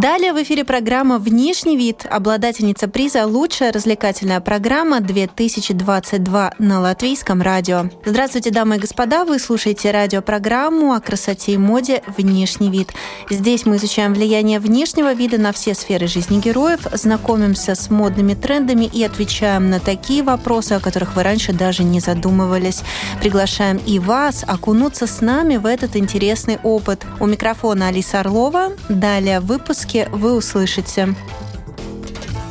Далее 0.00 0.32
в 0.32 0.42
эфире 0.42 0.64
программа 0.64 1.18
«Внешний 1.18 1.76
вид», 1.76 2.06
обладательница 2.08 2.88
приза 2.88 3.26
«Лучшая 3.26 3.70
развлекательная 3.70 4.40
программа 4.40 5.00
2022» 5.00 6.54
на 6.58 6.80
Латвийском 6.80 7.42
радио. 7.42 7.90
Здравствуйте, 8.06 8.50
дамы 8.50 8.76
и 8.76 8.78
господа, 8.78 9.26
вы 9.26 9.38
слушаете 9.38 9.90
радиопрограмму 9.90 10.94
о 10.94 11.00
красоте 11.00 11.52
и 11.52 11.58
моде 11.58 12.02
«Внешний 12.16 12.70
вид». 12.70 12.94
Здесь 13.28 13.66
мы 13.66 13.76
изучаем 13.76 14.14
влияние 14.14 14.58
внешнего 14.58 15.12
вида 15.12 15.36
на 15.36 15.52
все 15.52 15.74
сферы 15.74 16.06
жизни 16.06 16.40
героев, 16.40 16.80
знакомимся 16.94 17.74
с 17.74 17.90
модными 17.90 18.32
трендами 18.32 18.86
и 18.86 19.04
отвечаем 19.04 19.68
на 19.68 19.80
такие 19.80 20.22
вопросы, 20.22 20.72
о 20.72 20.80
которых 20.80 21.14
вы 21.14 21.24
раньше 21.24 21.52
даже 21.52 21.84
не 21.84 22.00
задумывались. 22.00 22.84
Приглашаем 23.20 23.76
и 23.76 23.98
вас 23.98 24.46
окунуться 24.48 25.06
с 25.06 25.20
нами 25.20 25.58
в 25.58 25.66
этот 25.66 25.94
интересный 25.94 26.58
опыт. 26.62 27.04
У 27.20 27.26
микрофона 27.26 27.88
Алиса 27.88 28.20
Орлова. 28.20 28.72
Далее 28.88 29.40
выпуск 29.40 29.89
выпуске 29.90 30.08
вы 30.12 30.36
услышите. 30.36 31.14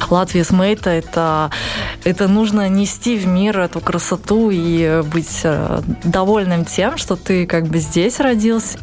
Латвия 0.09 0.43
с 0.43 0.49
Мейта 0.49 0.89
это, 0.89 1.51
это 2.03 2.27
нужно 2.27 2.67
нести 2.67 3.15
в 3.15 3.27
мир 3.27 3.59
эту 3.59 3.79
красоту 3.79 4.49
и 4.49 5.03
быть 5.03 5.41
э, 5.43 5.81
довольным 6.03 6.65
тем, 6.65 6.97
что 6.97 7.15
ты 7.15 7.45
как 7.45 7.67
бы 7.67 7.77
здесь 7.77 8.19
родился. 8.19 8.79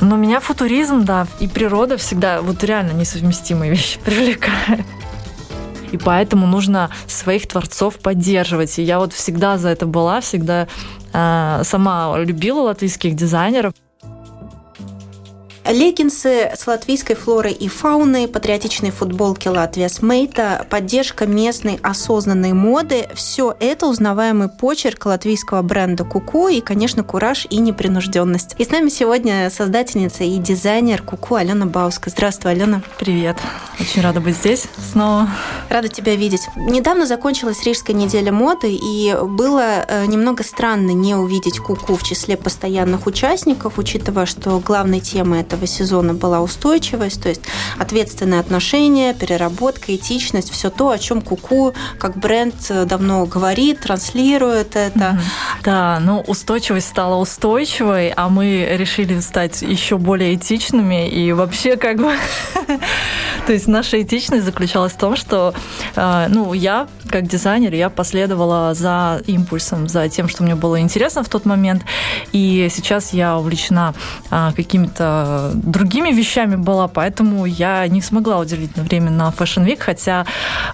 Но 0.00 0.16
меня 0.16 0.40
футуризм, 0.40 1.04
да, 1.04 1.26
и 1.38 1.48
природа 1.48 1.98
всегда 1.98 2.40
вот 2.40 2.64
реально 2.64 2.92
несовместимые 2.92 3.70
вещи 3.72 4.00
привлекают. 4.04 4.86
И 5.92 5.98
поэтому 5.98 6.46
нужно 6.46 6.88
своих 7.06 7.46
творцов 7.46 7.98
поддерживать. 7.98 8.78
И 8.78 8.82
я 8.82 9.00
вот 9.00 9.12
всегда 9.12 9.58
за 9.58 9.68
это 9.68 9.84
была, 9.84 10.22
всегда 10.22 10.66
э, 11.12 11.62
сама 11.62 12.14
любила 12.16 12.62
латвийских 12.62 13.14
дизайнеров. 13.14 13.74
Леггинсы 15.64 16.50
с 16.56 16.66
латвийской 16.66 17.14
флорой 17.14 17.52
и 17.52 17.68
фауной, 17.68 18.26
патриотичные 18.26 18.90
футболки 18.90 19.46
Латвия 19.46 19.88
с 19.88 20.02
Мейта, 20.02 20.66
поддержка 20.68 21.24
местной 21.26 21.78
осознанной 21.82 22.52
моды– 22.52 23.08
все 23.14 23.54
это 23.60 23.86
узнаваемый 23.86 24.48
почерк 24.48 25.06
латвийского 25.06 25.62
бренда 25.62 26.04
Куку 26.04 26.48
и, 26.48 26.60
конечно, 26.60 27.04
кураж 27.04 27.46
и 27.48 27.58
непринужденность. 27.58 28.56
И 28.58 28.64
с 28.64 28.70
нами 28.70 28.88
сегодня 28.88 29.50
создательница 29.50 30.24
и 30.24 30.36
дизайнер 30.38 31.00
Куку 31.00 31.36
Алена 31.36 31.66
Бауска. 31.66 32.10
Здравствуй, 32.10 32.50
Алена. 32.52 32.82
Привет. 32.98 33.36
Очень 33.78 34.02
рада 34.02 34.20
быть 34.20 34.36
здесь 34.36 34.66
снова. 34.90 35.28
Рада 35.68 35.86
тебя 35.86 36.16
видеть. 36.16 36.42
Недавно 36.56 37.06
закончилась 37.06 37.64
Рижская 37.64 37.94
неделя 37.94 38.32
моды, 38.32 38.74
и 38.74 39.14
было 39.22 39.84
э, 39.86 40.06
немного 40.06 40.42
странно 40.42 40.90
не 40.90 41.14
увидеть 41.14 41.60
Куку 41.60 41.94
в 41.94 42.02
числе 42.02 42.36
постоянных 42.36 43.06
участников, 43.06 43.78
учитывая, 43.78 44.26
что 44.26 44.58
главной 44.58 44.98
темой 44.98 45.40
этого 45.52 45.66
сезона 45.66 46.14
была 46.14 46.40
устойчивость, 46.40 47.22
то 47.22 47.28
есть 47.28 47.42
ответственное 47.78 48.40
отношение, 48.40 49.12
переработка, 49.12 49.94
этичность, 49.94 50.50
все 50.50 50.70
то, 50.70 50.88
о 50.90 50.98
чем 50.98 51.20
Куку 51.20 51.74
как 51.98 52.16
бренд 52.16 52.54
давно 52.86 53.26
говорит, 53.26 53.80
транслирует 53.80 54.76
это. 54.76 55.20
Да, 55.62 56.00
ну 56.00 56.20
устойчивость 56.20 56.88
стала 56.88 57.16
устойчивой, 57.16 58.12
а 58.16 58.30
мы 58.30 58.66
решили 58.78 59.20
стать 59.20 59.60
еще 59.60 59.98
более 59.98 60.34
этичными 60.34 61.08
и 61.08 61.32
вообще 61.32 61.76
как 61.76 61.98
бы... 61.98 62.14
То 63.46 63.52
есть 63.52 63.66
наша 63.66 64.00
этичность 64.00 64.44
заключалась 64.44 64.92
в 64.92 64.98
том, 64.98 65.16
что 65.16 65.52
э, 65.96 66.26
ну, 66.28 66.54
я 66.54 66.86
как 67.12 67.26
дизайнер, 67.26 67.74
я 67.74 67.90
последовала 67.90 68.72
за 68.74 69.20
импульсом, 69.26 69.86
за 69.86 70.08
тем, 70.08 70.28
что 70.28 70.42
мне 70.42 70.54
было 70.54 70.80
интересно 70.80 71.22
в 71.22 71.28
тот 71.28 71.44
момент. 71.44 71.84
И 72.32 72.68
сейчас 72.70 73.12
я 73.12 73.36
увлечена 73.36 73.94
а, 74.30 74.52
какими-то 74.52 75.50
другими 75.54 76.10
вещами 76.10 76.56
была, 76.56 76.88
поэтому 76.88 77.44
я 77.44 77.86
не 77.88 78.00
смогла 78.00 78.38
уделить 78.38 78.74
время 78.76 79.10
на 79.10 79.28
Fashion 79.28 79.66
Week, 79.66 79.78
хотя 79.78 80.24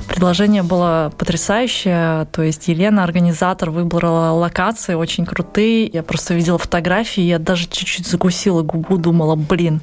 предложение 0.06 0.62
было 0.62 1.12
потрясающее. 1.18 2.26
То 2.30 2.42
есть 2.42 2.68
Елена, 2.68 3.02
организатор, 3.02 3.70
выбрала 3.70 4.30
локации 4.30 4.94
очень 4.94 5.26
крутые. 5.26 5.90
Я 5.92 6.04
просто 6.04 6.34
видела 6.34 6.58
фотографии, 6.58 7.22
я 7.22 7.40
даже 7.40 7.66
чуть-чуть 7.66 8.06
закусила 8.06 8.62
губу, 8.62 8.96
думала, 8.96 9.34
блин, 9.34 9.80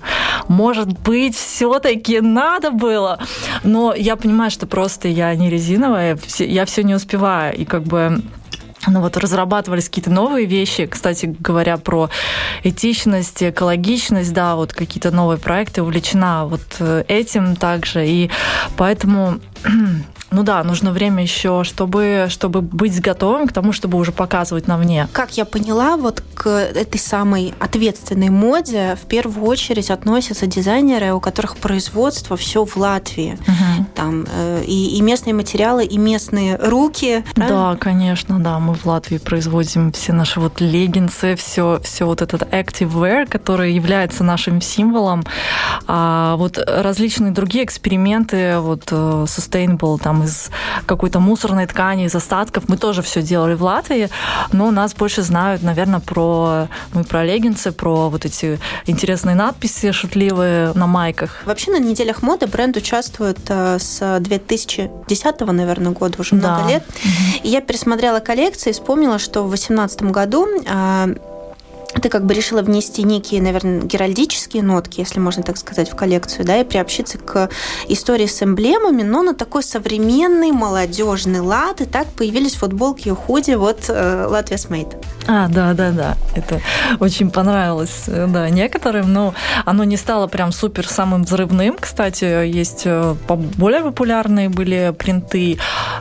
может 0.47 0.87
быть, 0.99 1.35
все-таки 1.35 2.21
надо 2.21 2.71
было. 2.71 3.19
Но 3.63 3.93
я 3.93 4.15
понимаю, 4.15 4.51
что 4.51 4.67
просто 4.67 5.09
я 5.09 5.35
не 5.35 5.49
резиновая, 5.49 6.17
я 6.45 6.65
все 6.65 6.83
не 6.83 6.95
успеваю. 6.95 7.55
И 7.55 7.65
как 7.65 7.83
бы 7.83 8.21
ну 8.87 9.01
вот 9.01 9.17
разрабатывались 9.17 9.89
какие-то 9.89 10.11
новые 10.11 10.45
вещи, 10.45 10.85
кстати 10.85 11.35
говоря, 11.39 11.77
про 11.77 12.09
этичность, 12.63 13.41
экологичность, 13.41 14.33
да, 14.33 14.55
вот 14.55 14.73
какие-то 14.73 15.11
новые 15.11 15.37
проекты, 15.37 15.81
увлечена 15.81 16.45
вот 16.45 16.61
э, 16.79 17.03
этим 17.07 17.55
также, 17.55 18.07
и 18.07 18.29
поэтому 18.77 19.39
ну 20.31 20.43
да, 20.43 20.63
нужно 20.63 20.91
время 20.91 21.23
еще, 21.23 21.63
чтобы, 21.63 22.27
чтобы 22.29 22.61
быть 22.61 22.99
готовым 23.01 23.47
к 23.47 23.53
тому, 23.53 23.71
чтобы 23.71 23.97
уже 23.97 24.11
показывать 24.11 24.67
на 24.67 24.77
мне. 24.77 25.07
Как 25.13 25.37
я 25.37 25.45
поняла, 25.45 25.97
вот 25.97 26.23
к 26.45 26.47
этой 26.47 26.99
самой 26.99 27.55
ответственной 27.59 28.29
моде 28.29 28.95
в 29.01 29.07
первую 29.07 29.47
очередь 29.47 29.89
относятся 29.89 30.45
дизайнеры, 30.45 31.11
у 31.11 31.19
которых 31.19 31.57
производство 31.57 32.37
все 32.37 32.65
в 32.65 32.77
Латвии. 32.77 33.39
Угу. 33.47 33.85
Там 33.95 34.27
э, 34.31 34.63
и, 34.67 34.95
и 34.95 35.01
местные 35.01 35.33
материалы, 35.33 35.85
и 35.85 35.97
местные 35.97 36.55
руки. 36.57 37.23
Правильно? 37.33 37.71
Да, 37.71 37.77
конечно, 37.77 38.39
да. 38.39 38.59
Мы 38.59 38.75
в 38.75 38.85
Латвии 38.85 39.17
производим 39.17 39.91
все 39.91 40.13
наши 40.13 40.39
вот 40.39 40.61
леггинсы, 40.61 41.35
все, 41.35 41.79
все 41.83 42.05
вот 42.05 42.21
этот 42.21 42.43
active 42.43 42.91
wear, 42.91 43.27
который 43.27 43.73
является 43.73 44.23
нашим 44.23 44.61
символом. 44.61 45.23
А 45.87 46.35
вот 46.35 46.59
различные 46.59 47.31
другие 47.31 47.65
эксперименты, 47.65 48.59
вот 48.59 48.83
э, 48.91 49.25
sustainable, 49.27 49.99
там 49.99 50.23
из 50.23 50.51
какой-то 50.85 51.19
мусорной 51.19 51.65
ткани, 51.65 52.05
из 52.05 52.13
остатков. 52.13 52.69
Мы 52.69 52.77
тоже 52.77 53.01
все 53.01 53.23
делали 53.23 53.55
в 53.55 53.63
Латвии, 53.63 54.09
но 54.51 54.69
нас 54.69 54.93
больше 54.93 55.23
знают, 55.23 55.63
наверное, 55.63 56.01
про, 56.01 56.34
мы 56.93 57.03
про 57.03 57.23
леггинсы, 57.23 57.71
про 57.71 58.09
вот 58.09 58.25
эти 58.25 58.59
интересные 58.85 59.35
надписи 59.35 59.91
шутливые 59.91 60.73
на 60.73 60.87
майках. 60.87 61.43
Вообще 61.45 61.71
на 61.71 61.79
неделях 61.79 62.21
моды 62.21 62.47
бренд 62.47 62.77
участвует 62.77 63.39
э, 63.47 63.77
с 63.79 64.19
2010, 64.19 65.39
наверное, 65.41 65.91
года, 65.91 66.15
уже 66.19 66.35
да. 66.35 66.55
много 66.55 66.69
лет. 66.69 66.83
И 67.43 67.49
я 67.49 67.61
пересмотрела 67.61 68.19
коллекции 68.19 68.69
и 68.69 68.73
вспомнила, 68.73 69.19
что 69.19 69.43
в 69.43 69.49
2018 69.49 70.03
году 70.03 70.47
а, 70.67 71.09
ты 72.01 72.09
как 72.09 72.25
бы 72.25 72.33
решила 72.33 72.61
внести 72.61 73.03
некие, 73.03 73.41
наверное, 73.41 73.81
геральдические 73.81 74.63
нотки, 74.63 74.99
если 74.99 75.19
можно 75.19 75.43
так 75.43 75.57
сказать, 75.57 75.89
в 75.89 75.95
коллекцию, 75.95 76.45
да, 76.45 76.59
и 76.59 76.63
приобщиться 76.63 77.17
к 77.17 77.49
истории 77.87 78.27
с 78.27 78.43
эмблемами, 78.43 79.03
но 79.03 79.23
на 79.23 79.33
такой 79.33 79.63
современный 79.63 80.51
молодежный 80.51 81.39
лад, 81.39 81.81
и 81.81 81.85
так 81.85 82.07
появились 82.07 82.55
футболки 82.55 83.09
и 83.09 83.11
худи 83.11 83.51
вот 83.51 83.85
э, 83.87 84.27
Латвия 84.29 84.57
Смейт. 84.57 84.97
А, 85.27 85.47
да, 85.47 85.73
да, 85.73 85.91
да, 85.91 86.17
это 86.35 86.61
очень 86.99 87.31
понравилось, 87.31 88.03
э, 88.07 88.27
да, 88.29 88.49
некоторым, 88.49 89.11
но 89.11 89.33
оно 89.65 89.83
не 89.83 89.97
стало 89.97 90.27
прям 90.27 90.51
супер 90.51 90.87
самым 90.87 91.23
взрывным, 91.23 91.77
кстати, 91.79 92.47
есть 92.47 92.83
э, 92.85 93.15
более 93.27 93.81
популярные 93.81 94.49
были 94.49 94.93
принты, 94.97 95.57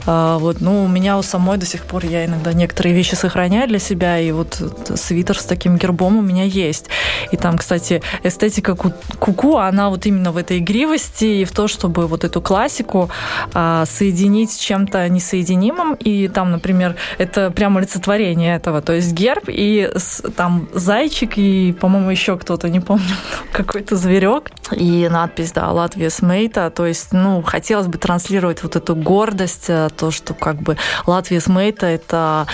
а, 0.07 0.39
вот, 0.39 0.61
ну, 0.61 0.85
у 0.85 0.89
меня 0.89 1.17
у 1.17 1.23
самой 1.23 1.57
до 1.57 1.65
сих 1.65 1.85
пор 1.85 2.05
я 2.05 2.27
иногда 2.27 2.53
некоторые 2.53 2.95
вещи 2.95 3.15
сохраняю 3.15 3.67
для 3.67 3.79
себя, 3.79 4.19
и 4.19 4.31
вот 4.33 4.61
свитер 4.95 5.39
с 5.39 5.45
таким 5.45 5.79
гербом 5.79 6.19
у 6.19 6.23
меня 6.23 6.45
есть. 6.45 6.87
И 7.33 7.37
там, 7.37 7.57
кстати, 7.57 8.03
эстетика 8.23 8.75
куку, 8.75 9.57
она 9.57 9.89
вот 9.89 10.07
именно 10.07 10.33
в 10.33 10.37
этой 10.37 10.59
игривости 10.59 11.25
и 11.25 11.45
в 11.45 11.53
то, 11.53 11.69
чтобы 11.69 12.07
вот 12.07 12.25
эту 12.25 12.43
классику 12.43 13.11
а, 13.55 13.85
соединить 13.87 14.53
с 14.53 14.57
чем-то 14.57 15.09
несоединимым. 15.09 15.95
И 15.95 16.29
там, 16.29 16.51
например, 16.51 16.97
это 17.19 17.51
прямо 17.51 17.81
олицетворение 17.81 18.57
этого. 18.57 18.83
То 18.83 18.93
есть 18.93 19.14
герб, 19.15 19.45
и 19.49 19.91
там 20.37 20.69
зайчик, 20.73 21.39
и, 21.39 21.73
по-моему, 21.73 22.11
еще 22.11 22.37
кто-то, 22.37 22.69
не 22.69 22.81
помню, 22.81 23.15
какой-то 23.53 23.97
зверек, 23.97 24.51
и 24.73 25.09
надпись, 25.11 25.53
да, 25.53 25.71
Латвия 25.71 26.11
Смейта, 26.11 26.71
то 26.71 26.87
есть, 26.87 27.13
ну, 27.13 27.43
хотелось 27.43 27.87
бы 27.87 27.99
транслировать 27.99 28.63
вот 28.63 28.77
эту 28.77 28.97
гордость, 28.97 29.67
э, 29.69 29.89
то, 29.97 30.11
что 30.11 30.35
как 30.35 30.57
бы 30.57 30.77
Латвия 31.07 31.41
Смейта, 31.41 31.87
это, 31.87 32.47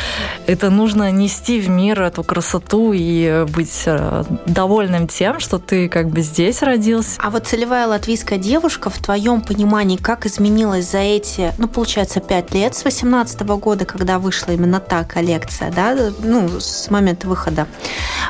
это 0.46 0.70
нужно 0.70 1.10
нести 1.10 1.60
в 1.60 1.68
мир 1.68 2.02
эту 2.02 2.22
красоту 2.22 2.92
и 2.92 3.46
быть 3.48 3.82
э, 3.86 4.24
довольным 4.46 5.08
тем, 5.08 5.40
что 5.40 5.58
ты 5.58 5.88
как 5.88 6.08
бы 6.08 6.20
здесь 6.22 6.62
родился. 6.62 7.20
А 7.22 7.30
вот 7.30 7.46
целевая 7.46 7.86
латвийская 7.86 8.38
девушка, 8.38 8.90
в 8.90 8.98
твоем 8.98 9.40
понимании, 9.40 9.96
как 9.96 10.26
изменилась 10.26 10.90
за 10.90 10.98
эти, 10.98 11.52
ну, 11.58 11.68
получается, 11.68 12.20
пять 12.20 12.52
лет 12.52 12.74
с 12.74 12.84
18 12.84 13.40
года, 13.42 13.84
когда 13.84 14.18
вышла 14.18 14.52
именно 14.52 14.80
та 14.80 15.04
коллекция, 15.04 15.70
да, 15.70 15.96
ну, 16.22 16.49
с 16.58 16.90
момента 16.90 17.28
выхода. 17.28 17.66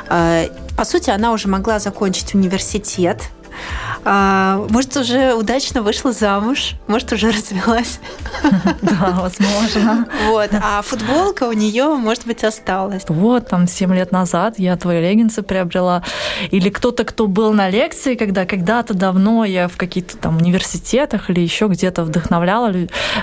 Э, 0.09 0.47
по 0.77 0.85
сути, 0.85 1.09
она 1.09 1.31
уже 1.31 1.47
могла 1.47 1.79
закончить 1.79 2.35
университет, 2.35 3.29
а, 4.03 4.65
может, 4.69 4.95
уже 4.97 5.33
удачно 5.33 5.81
вышла 5.83 6.11
замуж, 6.11 6.73
может, 6.87 7.11
уже 7.13 7.27
развелась. 7.31 7.99
Да, 8.81 9.17
возможно. 9.21 10.07
Вот. 10.27 10.49
А 10.53 10.81
футболка 10.81 11.43
у 11.43 11.51
нее, 11.51 11.85
может 11.95 12.25
быть, 12.25 12.43
осталась. 12.43 13.03
Вот, 13.07 13.47
там, 13.47 13.67
7 13.67 13.93
лет 13.93 14.11
назад 14.11 14.55
я 14.57 14.75
твои 14.75 15.01
леггинсы 15.01 15.43
приобрела. 15.43 16.03
Или 16.49 16.69
кто-то, 16.69 17.03
кто 17.03 17.27
был 17.27 17.53
на 17.53 17.69
лекции, 17.69 18.15
когда 18.15 18.45
когда-то 18.45 18.93
давно 18.93 19.45
я 19.45 19.67
в 19.67 19.77
каких-то 19.77 20.17
там 20.17 20.37
университетах 20.37 21.29
или 21.29 21.39
еще 21.39 21.67
где-то 21.67 22.03
вдохновляла 22.03 22.73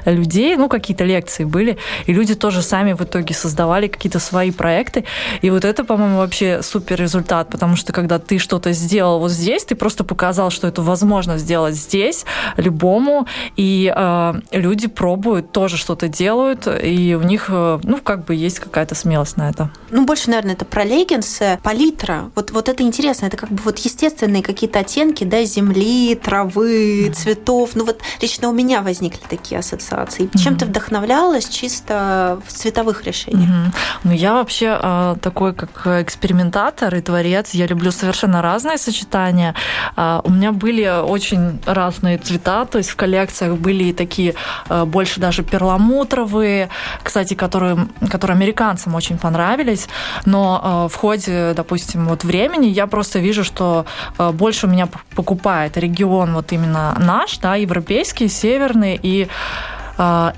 людей, 0.04 0.56
ну, 0.56 0.68
какие-то 0.68 1.04
лекции 1.04 1.44
были, 1.44 1.78
и 2.06 2.12
люди 2.12 2.34
тоже 2.34 2.62
сами 2.62 2.92
в 2.92 3.02
итоге 3.02 3.34
создавали 3.34 3.88
какие-то 3.88 4.20
свои 4.20 4.50
проекты. 4.50 5.04
И 5.42 5.50
вот 5.50 5.64
это, 5.64 5.84
по-моему, 5.84 6.18
вообще 6.18 6.62
супер 6.62 7.00
результат, 7.00 7.48
потому 7.48 7.76
что 7.76 7.92
когда 7.92 8.18
ты 8.18 8.38
что-то 8.38 8.72
сделал 8.72 9.18
вот 9.18 9.30
здесь, 9.30 9.64
ты 9.64 9.74
просто 9.74 10.04
показал, 10.04 10.50
что 10.50 10.67
это 10.68 10.82
возможно 10.82 11.38
сделать 11.38 11.74
здесь 11.74 12.24
любому, 12.56 13.26
и 13.56 13.92
э, 13.94 14.34
люди 14.52 14.88
пробуют, 14.88 15.52
тоже 15.52 15.76
что-то 15.76 16.08
делают, 16.08 16.66
и 16.66 17.16
у 17.20 17.22
них, 17.22 17.46
э, 17.48 17.80
ну, 17.82 17.98
как 17.98 18.24
бы 18.24 18.34
есть 18.34 18.60
какая-то 18.60 18.94
смелость 18.94 19.36
на 19.36 19.50
это. 19.50 19.70
Ну, 19.90 20.04
больше, 20.04 20.30
наверное, 20.30 20.54
это 20.54 20.64
про 20.64 20.84
леггинсы, 20.84 21.58
палитра. 21.62 22.30
Вот, 22.34 22.50
вот 22.50 22.68
это 22.68 22.82
интересно, 22.82 23.26
это 23.26 23.36
как 23.36 23.50
бы 23.50 23.60
вот 23.64 23.78
естественные 23.78 24.42
какие-то 24.42 24.80
оттенки, 24.80 25.24
да, 25.24 25.44
земли, 25.44 26.14
травы, 26.14 27.12
цветов. 27.14 27.70
Ну, 27.74 27.84
вот 27.84 28.00
лично 28.20 28.48
у 28.48 28.52
меня 28.52 28.82
возникли 28.82 29.20
такие 29.28 29.58
ассоциации. 29.58 30.26
Mm-hmm. 30.26 30.38
Чем 30.38 30.56
ты 30.56 30.66
вдохновлялась 30.66 31.48
чисто 31.48 32.40
в 32.46 32.52
цветовых 32.52 33.04
решениях? 33.04 33.48
Mm-hmm. 33.48 33.74
Ну, 34.04 34.12
я 34.12 34.34
вообще 34.34 34.78
э, 34.80 35.16
такой, 35.20 35.54
как 35.54 35.86
экспериментатор 35.86 36.94
и 36.94 37.00
творец, 37.00 37.50
я 37.52 37.66
люблю 37.66 37.90
совершенно 37.92 38.42
разные 38.42 38.78
сочетания. 38.78 39.54
Э, 39.96 40.20
у 40.24 40.30
меня 40.30 40.52
были 40.58 40.86
очень 40.86 41.58
разные 41.66 42.18
цвета, 42.18 42.64
то 42.64 42.78
есть 42.78 42.90
в 42.90 42.96
коллекциях 42.96 43.56
были 43.56 43.92
такие 43.92 44.34
э, 44.68 44.84
больше 44.84 45.20
даже 45.20 45.42
перламутровые, 45.42 46.68
кстати, 47.02 47.34
которые, 47.34 47.88
которые 48.10 48.36
американцам 48.36 48.94
очень 48.94 49.18
понравились, 49.18 49.88
но 50.26 50.86
э, 50.88 50.92
в 50.92 50.96
ходе, 50.96 51.52
допустим, 51.54 52.08
вот 52.08 52.24
времени 52.24 52.66
я 52.66 52.86
просто 52.86 53.18
вижу, 53.18 53.44
что 53.44 53.86
э, 54.18 54.30
больше 54.32 54.66
у 54.66 54.70
меня 54.70 54.88
покупает 55.14 55.76
регион 55.76 56.34
вот 56.34 56.52
именно 56.52 56.94
наш, 56.98 57.38
да, 57.38 57.54
европейский, 57.56 58.28
северный, 58.28 58.98
и 59.02 59.28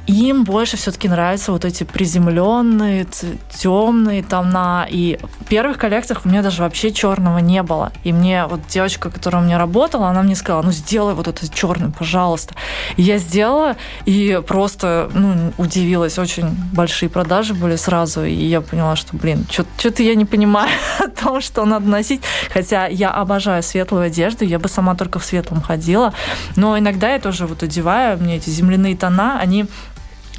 им 0.06 0.44
больше 0.44 0.78
все-таки 0.78 1.06
нравятся 1.08 1.52
вот 1.52 1.66
эти 1.66 1.84
приземленные, 1.84 3.06
темные 3.50 4.22
тона. 4.22 4.86
И 4.88 5.18
в 5.22 5.44
первых 5.44 5.76
коллекциях 5.76 6.24
у 6.24 6.28
меня 6.28 6.42
даже 6.42 6.62
вообще 6.62 6.92
черного 6.92 7.38
не 7.38 7.62
было. 7.62 7.92
И 8.02 8.12
мне 8.12 8.46
вот 8.46 8.60
девочка, 8.68 9.10
которая 9.10 9.42
у 9.42 9.44
меня 9.44 9.58
работала, 9.58 10.08
она 10.08 10.22
мне 10.22 10.34
сказала, 10.34 10.62
ну 10.62 10.72
сделай 10.72 11.12
вот 11.12 11.28
это 11.28 11.46
черный, 11.52 11.90
пожалуйста. 11.90 12.54
И 12.96 13.02
я 13.02 13.18
сделала, 13.18 13.76
и 14.06 14.40
просто 14.46 15.10
ну, 15.12 15.52
удивилась. 15.58 16.18
Очень 16.18 16.48
большие 16.72 17.10
продажи 17.10 17.52
были 17.52 17.76
сразу. 17.76 18.24
И 18.24 18.32
я 18.32 18.62
поняла, 18.62 18.96
что, 18.96 19.14
блин, 19.16 19.46
что-то 19.50 20.02
я 20.02 20.14
не 20.14 20.24
понимаю 20.24 20.70
о 20.98 21.08
том, 21.08 21.42
что 21.42 21.66
надо 21.66 21.86
носить. 21.86 22.22
Хотя 22.50 22.86
я 22.86 23.10
обожаю 23.10 23.62
светлую 23.62 24.04
одежду, 24.04 24.46
я 24.46 24.58
бы 24.58 24.70
сама 24.70 24.94
только 24.94 25.18
в 25.18 25.24
светлом 25.24 25.60
ходила. 25.60 26.14
Но 26.56 26.78
иногда 26.78 27.12
я 27.12 27.18
тоже 27.18 27.46
вот 27.46 27.62
одеваю, 27.62 28.16
мне 28.18 28.36
эти 28.36 28.48
земляные 28.48 28.96
тона, 28.96 29.38
они 29.38 29.49
они 29.50 29.66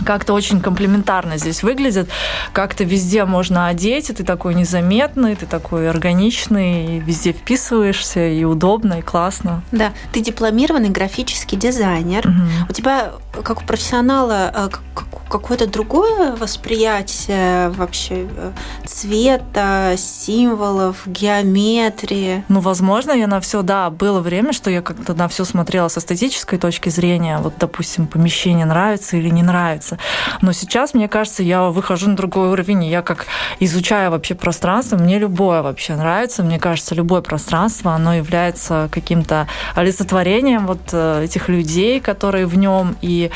как-то 0.05 0.33
очень 0.33 0.61
комплементарно 0.61 1.37
здесь 1.37 1.63
выглядят. 1.63 2.09
Как-то 2.53 2.83
везде 2.83 3.25
можно 3.25 3.67
одеть, 3.67 4.09
и 4.09 4.13
ты 4.13 4.23
такой 4.23 4.55
незаметный, 4.55 5.35
ты 5.35 5.45
такой 5.45 5.89
органичный, 5.89 6.97
и 6.97 6.99
везде 6.99 7.33
вписываешься, 7.33 8.27
и 8.27 8.43
удобно, 8.43 8.99
и 8.99 9.01
классно. 9.01 9.63
Да, 9.71 9.91
ты 10.11 10.21
дипломированный 10.21 10.89
графический 10.89 11.57
дизайнер. 11.57 12.27
Угу. 12.27 12.69
У 12.69 12.73
тебя, 12.73 13.11
как 13.43 13.61
у 13.61 13.65
профессионала, 13.65 14.51
э, 14.53 14.69
какое-то 15.31 15.65
другое 15.65 16.35
восприятие 16.35 17.69
вообще 17.69 18.27
э, 18.35 18.51
цвета, 18.85 19.95
символов, 19.97 21.03
геометрии? 21.05 22.43
Ну, 22.49 22.59
возможно, 22.59 23.11
я 23.11 23.27
на 23.27 23.39
все, 23.39 23.61
да, 23.61 23.89
было 23.89 24.19
время, 24.19 24.51
что 24.53 24.69
я 24.69 24.81
как-то 24.81 25.13
на 25.13 25.27
все 25.27 25.45
смотрела 25.45 25.87
с 25.87 25.97
эстетической 25.97 26.59
точки 26.59 26.89
зрения. 26.89 27.37
Вот, 27.37 27.53
допустим, 27.57 28.07
помещение 28.07 28.65
нравится 28.65 29.17
или 29.17 29.29
не 29.29 29.43
нравится. 29.43 29.90
Но 30.41 30.51
сейчас, 30.53 30.93
мне 30.93 31.07
кажется, 31.07 31.43
я 31.43 31.63
выхожу 31.63 32.09
на 32.09 32.15
другой 32.15 32.49
уровень, 32.49 32.83
и 32.83 32.89
я 32.89 33.01
как 33.01 33.25
изучаю 33.59 34.11
вообще 34.11 34.35
пространство, 34.35 34.97
мне 34.97 35.19
любое 35.19 35.61
вообще 35.61 35.95
нравится. 35.95 36.43
Мне 36.43 36.59
кажется, 36.59 36.95
любое 36.95 37.21
пространство, 37.21 37.93
оно 37.93 38.13
является 38.15 38.89
каким-то 38.91 39.47
олицетворением 39.75 40.67
вот 40.67 40.81
э, 40.91 41.23
этих 41.23 41.49
людей, 41.49 41.99
которые 41.99 42.45
в 42.45 42.57
нем, 42.57 42.95
и 43.01 43.31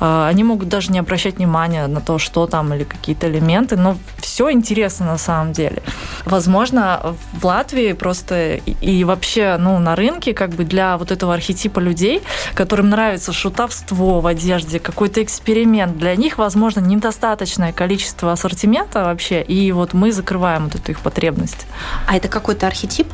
э, 0.00 0.26
они 0.28 0.44
могут 0.44 0.68
даже 0.68 0.92
не 0.92 0.98
обращать 0.98 1.36
внимание 1.36 1.86
на 1.86 2.00
то, 2.00 2.18
что 2.18 2.46
там 2.46 2.72
или 2.74 2.84
какие-то 2.84 3.28
элементы, 3.28 3.76
но 3.76 3.96
все 4.18 4.50
интересно 4.50 5.06
на 5.06 5.18
самом 5.18 5.52
деле. 5.52 5.82
Возможно, 6.24 7.14
в 7.32 7.44
Латвии 7.44 7.92
просто 7.92 8.54
и 8.54 9.04
вообще 9.04 9.56
ну, 9.58 9.78
на 9.78 9.96
рынке 9.96 10.34
как 10.34 10.50
бы 10.50 10.64
для 10.64 10.96
вот 10.96 11.10
этого 11.10 11.34
архетипа 11.34 11.80
людей, 11.80 12.22
которым 12.54 12.90
нравится 12.90 13.32
шутовство 13.32 14.20
в 14.20 14.26
одежде, 14.26 14.78
какой-то 14.78 15.22
эксперимент, 15.22 15.97
для 15.98 16.16
них, 16.16 16.38
возможно, 16.38 16.80
недостаточное 16.80 17.72
количество 17.72 18.32
ассортимента 18.32 19.04
вообще, 19.04 19.42
и 19.42 19.72
вот 19.72 19.92
мы 19.92 20.12
закрываем 20.12 20.64
вот 20.64 20.76
эту 20.76 20.92
их 20.92 21.00
потребность. 21.00 21.66
А 22.06 22.16
это 22.16 22.28
какой-то 22.28 22.66
архетип? 22.66 23.08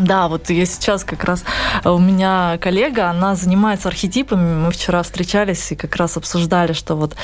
Да, 0.00 0.28
вот 0.28 0.50
я 0.50 0.66
сейчас 0.66 1.04
как 1.04 1.24
раз 1.24 1.44
э, 1.84 1.88
у 1.88 1.98
меня 1.98 2.58
коллега, 2.60 3.08
она 3.08 3.34
занимается 3.34 3.88
архетипами. 3.88 4.54
Мы 4.54 4.70
вчера 4.70 5.02
встречались 5.02 5.72
и 5.72 5.76
как 5.76 5.96
раз 5.96 6.16
обсуждали, 6.16 6.72
что 6.72 6.96
вот 6.96 7.16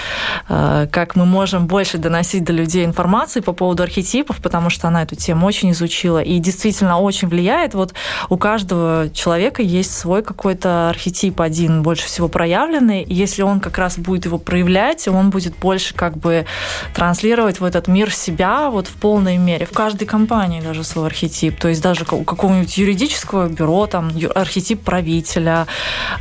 э, 0.49 0.87
как 0.91 1.17
мы 1.17 1.27
можем 1.27 1.67
больше 1.67 1.99
доносить 1.99 2.45
до 2.45 2.53
людей 2.53 2.85
информации 2.85 3.41
по 3.41 3.53
поводу 3.53 3.83
архетипов, 3.83 4.39
потому 4.43 4.71
что 4.71 4.89
она 4.89 5.03
эту 5.03 5.17
тему 5.17 5.47
очень 5.47 5.73
изучила 5.73 6.23
и 6.23 6.39
действительно 6.39 6.99
очень 6.99 7.29
влияет. 7.29 7.75
Вот 7.75 7.95
у 8.29 8.37
каждого 8.37 9.11
человека 9.13 9.63
есть 9.63 9.97
свой 9.97 10.23
какой-то 10.23 10.89
архетип 10.89 11.41
один 11.41 11.83
больше 11.83 12.07
всего 12.07 12.29
проявленный. 12.29 13.03
И 13.03 13.15
если 13.15 13.43
он 13.43 13.61
как 13.61 13.79
раз 13.79 13.99
будет 13.99 14.25
его 14.25 14.39
проявлять, 14.39 15.07
он 15.09 15.31
будет 15.31 15.57
больше 15.57 15.95
как 15.95 16.17
бы 16.17 16.47
транслировать 16.95 17.61
в 17.61 17.65
этот 17.65 17.89
мир 17.89 18.13
себя 18.13 18.71
вот 18.71 18.87
в 18.87 18.95
полной 18.95 19.37
мере. 19.37 19.67
В 19.67 19.73
каждой 19.73 20.07
компании 20.07 20.61
даже 20.61 20.85
свой 20.85 21.07
архетип. 21.07 21.59
То 21.59 21.69
есть 21.69 21.83
даже 21.83 22.05
у 22.11 22.25
какого-нибудь 22.25 22.62
какого-нибудь 22.63 22.79
юридического 22.79 23.49
бюро, 23.49 23.87
там 23.87 24.11
архетип 24.35 24.83
правителя, 24.83 25.67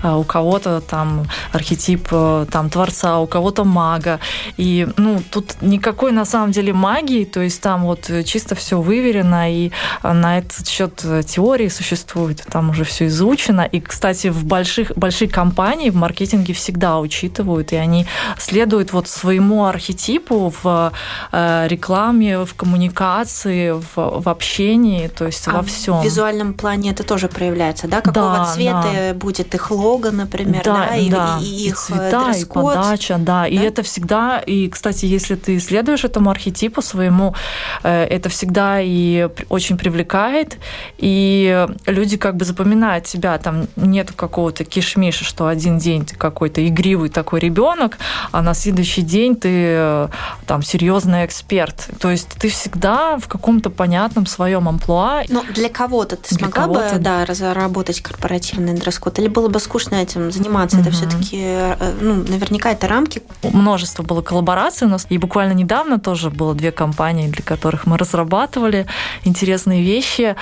а, 0.04 0.18
у 0.18 0.24
кого-то 0.24 0.82
там 0.82 1.28
архетип 1.54 2.08
э, 2.12 2.46
там 2.52 2.70
творца, 2.70 3.20
у 3.20 3.28
кого-то 3.28 3.64
мага. 3.64 4.20
И 4.58 4.88
ну, 4.98 5.22
тут 5.32 5.62
никакой 5.62 6.12
на 6.12 6.26
самом 6.26 6.52
деле 6.52 6.74
магии, 6.74 7.26
то 7.26 7.42
есть 7.42 7.62
там 7.62 7.84
вот 7.84 8.12
чисто 8.26 8.56
все 8.56 8.82
выверено, 8.82 9.52
и 9.52 9.72
на 10.04 10.40
этот 10.40 10.68
счет 10.68 11.06
теории 11.26 11.70
существует, 11.70 12.44
там 12.52 12.70
уже 12.70 12.84
все 12.84 13.08
изучено. 13.08 13.62
И, 13.62 13.80
кстати, 13.80 14.30
в 14.30 14.46
больших, 14.46 14.92
большие 14.96 15.30
компании 15.30 15.90
в 15.90 15.96
маркетинге 15.96 16.54
всегда 16.54 17.00
учитывают, 17.00 17.74
и 17.74 17.76
они 17.76 18.06
следуют 18.38 18.94
вот 18.94 19.08
своему 19.08 19.66
архетипу 19.66 20.54
в 20.64 20.92
э, 21.32 21.68
рекламе, 21.68 22.46
в 22.46 22.54
коммуникации, 22.54 23.72
в, 23.72 23.86
в 23.96 24.30
общении, 24.30 25.08
то 25.08 25.26
есть 25.26 25.48
а 25.48 25.52
во 25.52 25.62
всем. 25.64 26.02
Визуально 26.02 26.31
визуальном 26.32 26.54
плане 26.54 26.92
это 26.92 27.04
тоже 27.04 27.28
проявляется, 27.28 27.88
да? 27.88 28.02
Какого 28.02 28.38
Да, 28.38 28.46
цвета 28.46 28.84
да. 28.94 29.14
будет 29.14 29.54
их 29.56 29.72
лого, 29.72 30.12
например, 30.12 30.62
да, 30.64 30.88
Да, 30.90 30.96
и, 30.96 31.10
да, 31.10 31.38
и- 31.42 31.46
и 31.46 31.68
их 31.68 31.74
э, 31.76 31.78
цвета, 31.78 32.32
и 32.32 32.46
подача, 32.46 33.18
да. 33.18 33.48
И 33.48 33.58
да? 33.58 33.64
это 33.64 33.84
всегда, 33.84 34.40
и, 34.40 34.68
кстати, 34.70 35.06
если 35.06 35.36
ты 35.36 35.60
следуешь 35.60 36.04
этому 36.06 36.30
архетипу 36.30 36.82
своему, 36.82 37.36
э, 37.84 38.04
это 38.06 38.30
всегда 38.30 38.80
и 38.82 39.30
очень 39.50 39.78
привлекает, 39.78 40.58
и 40.98 41.68
люди 41.86 42.18
как 42.18 42.36
бы 42.36 42.46
запоминают 42.46 43.06
тебя, 43.06 43.38
там 43.38 43.68
нет 43.76 44.12
какого-то 44.12 44.64
кишмиша, 44.64 45.24
что 45.26 45.48
один 45.48 45.78
день 45.78 46.06
ты 46.06 46.16
какой-то 46.16 46.66
игривый 46.68 47.10
такой 47.10 47.40
ребенок, 47.40 47.98
а 48.32 48.42
на 48.42 48.54
следующий 48.54 49.02
день 49.02 49.36
ты 49.36 49.50
э, 49.52 50.08
там 50.48 50.64
серьезный 50.64 51.26
эксперт. 51.26 51.90
То 52.00 52.10
есть 52.10 52.30
ты 52.40 52.50
всегда 52.50 53.18
в 53.18 53.28
каком-то 53.28 53.70
понятном 53.70 54.26
своем 54.26 54.68
амплуа. 54.70 55.24
Ну, 55.30 55.44
для 55.54 55.70
кого-то 55.70 56.11
ты 56.16 56.36
Для 56.36 56.48
смогла 56.48 56.68
бы, 56.68 56.74
кого-то. 56.76 57.00
да, 57.00 57.26
разработать 57.26 58.02
корпоративный 58.02 58.74
дресс-код? 58.74 59.20
Или 59.20 59.28
было 59.28 59.48
бы 59.50 59.60
скучно 59.60 59.96
этим 59.96 60.32
заниматься? 60.32 60.78
Это 60.78 60.90
Мгм. 60.90 60.96
все-таки, 60.98 61.58
ну, 62.00 62.16
наверняка 62.16 62.72
это 62.72 62.88
рамки. 62.88 63.22
Множество 63.44 64.04
было 64.04 64.22
коллабораций 64.22 64.88
у 64.88 64.90
нас. 64.90 65.06
И 65.10 65.18
буквально 65.18 65.54
недавно 65.54 66.00
тоже 66.00 66.30
было 66.30 66.54
две 66.54 66.72
компании, 66.72 67.28
для 67.28 67.44
которых 67.44 67.86
мы 67.86 67.98
разрабатывали 67.98 68.86
интересные 69.24 69.84
вещи. 69.84 70.36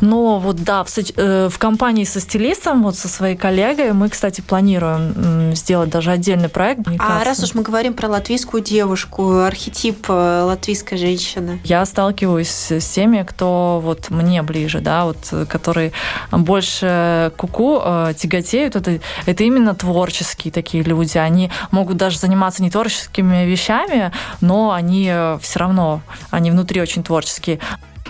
Но 0.00 0.38
вот 0.38 0.56
да, 0.62 0.84
в, 0.84 0.88
э, 0.98 1.48
в 1.50 1.58
компании 1.58 2.04
со 2.04 2.20
стилистом, 2.20 2.82
вот 2.82 2.96
со 2.96 3.08
своей 3.08 3.36
коллегой, 3.36 3.92
мы, 3.92 4.08
кстати, 4.08 4.40
планируем 4.40 5.54
сделать 5.54 5.90
даже 5.90 6.10
отдельный 6.10 6.48
проект. 6.48 6.80
А 6.98 7.22
раз 7.24 7.42
уж 7.42 7.54
мы 7.54 7.62
говорим 7.62 7.94
про 7.94 8.08
латвийскую 8.08 8.62
девушку, 8.62 9.40
архетип 9.40 10.06
э, 10.08 10.42
латвийской 10.46 10.96
женщины. 10.96 11.60
Я 11.64 11.84
сталкиваюсь 11.84 12.70
с 12.70 12.84
теми, 12.94 13.22
кто 13.28 13.80
вот 13.82 14.10
мне 14.10 14.42
ближе, 14.42 14.80
да, 14.80 14.99
вот, 15.04 15.28
э, 15.32 15.46
которые 15.46 15.92
больше 16.30 17.32
куку 17.36 17.80
э, 17.82 18.14
тяготеют. 18.16 18.76
Это, 18.76 19.00
это 19.26 19.44
именно 19.44 19.74
творческие 19.74 20.52
такие 20.52 20.82
люди. 20.82 21.18
Они 21.18 21.50
могут 21.70 21.96
даже 21.96 22.18
заниматься 22.18 22.62
не 22.62 22.70
творческими 22.70 23.44
вещами, 23.44 24.12
но 24.40 24.72
они 24.72 25.12
все 25.40 25.58
равно, 25.58 26.02
они 26.30 26.50
внутри 26.50 26.80
очень 26.80 27.02
творческие 27.02 27.60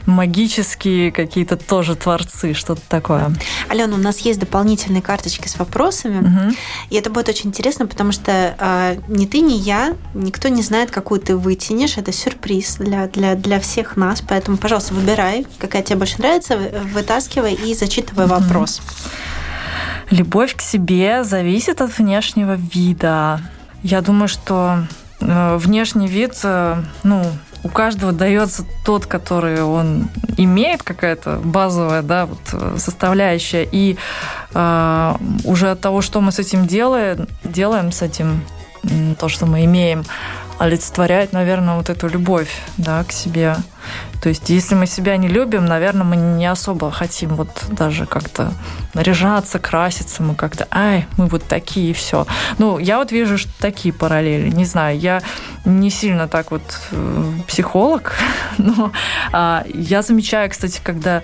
магические 0.06 1.12
какие-то 1.12 1.56
тоже 1.56 1.94
творцы, 1.94 2.54
что-то 2.54 2.82
такое. 2.88 3.32
Алена, 3.68 3.94
у 3.94 3.98
нас 3.98 4.18
есть 4.20 4.40
дополнительные 4.40 5.02
карточки 5.02 5.48
с 5.48 5.58
вопросами. 5.58 6.20
Мгм. 6.20 6.56
И 6.90 6.96
это 6.96 7.10
будет 7.10 7.28
очень 7.28 7.48
интересно, 7.50 7.86
потому 7.86 8.12
что 8.12 8.54
э, 8.58 8.96
ни 9.08 9.26
ты, 9.26 9.40
ни 9.40 9.54
я, 9.54 9.94
никто 10.14 10.48
не 10.48 10.62
знает, 10.62 10.90
какую 10.90 11.20
ты 11.20 11.36
вытянешь. 11.36 11.96
Это 11.96 12.12
сюрприз 12.12 12.76
для, 12.76 13.06
для, 13.08 13.34
для 13.34 13.60
всех 13.60 13.96
нас. 13.96 14.22
Поэтому, 14.26 14.56
пожалуйста, 14.56 14.94
выбирай, 14.94 15.46
какая 15.58 15.82
тебе 15.82 15.96
больше 15.96 16.18
нравится, 16.18 16.56
вы- 16.56 16.70
вытаскивай 16.94 17.54
и 17.54 17.74
зачитывай 17.74 18.26
Мгм. 18.26 18.38
вопрос. 18.40 18.80
Любовь 20.10 20.56
к 20.56 20.60
себе 20.60 21.22
зависит 21.22 21.80
от 21.80 21.96
внешнего 21.96 22.54
вида. 22.56 23.40
Я 23.82 24.00
думаю, 24.00 24.28
что 24.28 24.84
э, 25.20 25.56
внешний 25.58 26.08
вид, 26.08 26.32
э, 26.42 26.82
ну, 27.04 27.24
у 27.62 27.68
каждого 27.68 28.12
дается 28.12 28.64
тот, 28.84 29.06
который 29.06 29.62
он 29.62 30.08
имеет, 30.36 30.82
какая-то 30.82 31.40
базовая, 31.44 32.02
да, 32.02 32.26
вот 32.26 32.40
э, 32.52 32.76
составляющая. 32.78 33.68
И 33.70 33.96
э, 34.54 35.14
уже 35.44 35.70
от 35.70 35.80
того, 35.80 36.00
что 36.00 36.20
мы 36.20 36.32
с 36.32 36.38
этим 36.38 36.66
делаем, 36.66 37.28
делаем 37.44 37.92
с 37.92 38.02
этим, 38.02 38.42
то, 39.18 39.28
что 39.28 39.46
мы 39.46 39.64
имеем, 39.66 40.04
олицетворяет, 40.60 41.32
наверное, 41.32 41.76
вот 41.76 41.88
эту 41.88 42.06
любовь, 42.06 42.54
да, 42.76 43.02
к 43.04 43.12
себе. 43.12 43.56
То 44.22 44.28
есть, 44.28 44.50
если 44.50 44.74
мы 44.74 44.86
себя 44.86 45.16
не 45.16 45.26
любим, 45.26 45.64
наверное, 45.64 46.04
мы 46.04 46.16
не 46.16 46.46
особо 46.46 46.90
хотим 46.90 47.30
вот 47.30 47.48
даже 47.70 48.04
как-то 48.04 48.52
наряжаться, 48.92 49.58
краситься, 49.58 50.22
мы 50.22 50.34
как-то, 50.34 50.68
ай, 50.70 51.06
мы 51.16 51.28
вот 51.28 51.44
такие, 51.44 51.90
и 51.90 51.94
все. 51.94 52.26
Ну, 52.58 52.78
я 52.78 52.98
вот 52.98 53.10
вижу, 53.10 53.38
что 53.38 53.50
такие 53.58 53.94
параллели. 53.94 54.50
Не 54.50 54.66
знаю, 54.66 54.98
я 54.98 55.22
не 55.64 55.88
сильно 55.88 56.28
так 56.28 56.50
вот 56.50 56.62
э, 56.90 57.32
психолог, 57.48 58.12
но 58.58 58.92
а, 59.32 59.64
я 59.72 60.02
замечаю, 60.02 60.50
кстати, 60.50 60.78
когда 60.84 61.22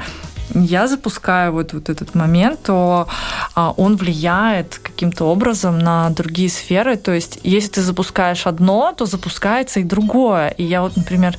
я 0.54 0.86
запускаю 0.86 1.52
вот, 1.52 1.72
вот 1.72 1.88
этот 1.88 2.14
момент, 2.14 2.62
то 2.62 3.08
а, 3.54 3.72
он 3.76 3.96
влияет 3.96 4.78
каким-то 4.82 5.24
образом 5.24 5.78
на 5.78 6.10
другие 6.10 6.48
сферы. 6.48 6.96
То 6.96 7.12
есть, 7.12 7.38
если 7.42 7.68
ты 7.68 7.82
запускаешь 7.82 8.46
одно, 8.46 8.92
то 8.96 9.06
запускается 9.06 9.80
и 9.80 9.84
другое. 9.84 10.48
И 10.48 10.64
я 10.64 10.82
вот, 10.82 10.96
например, 10.96 11.36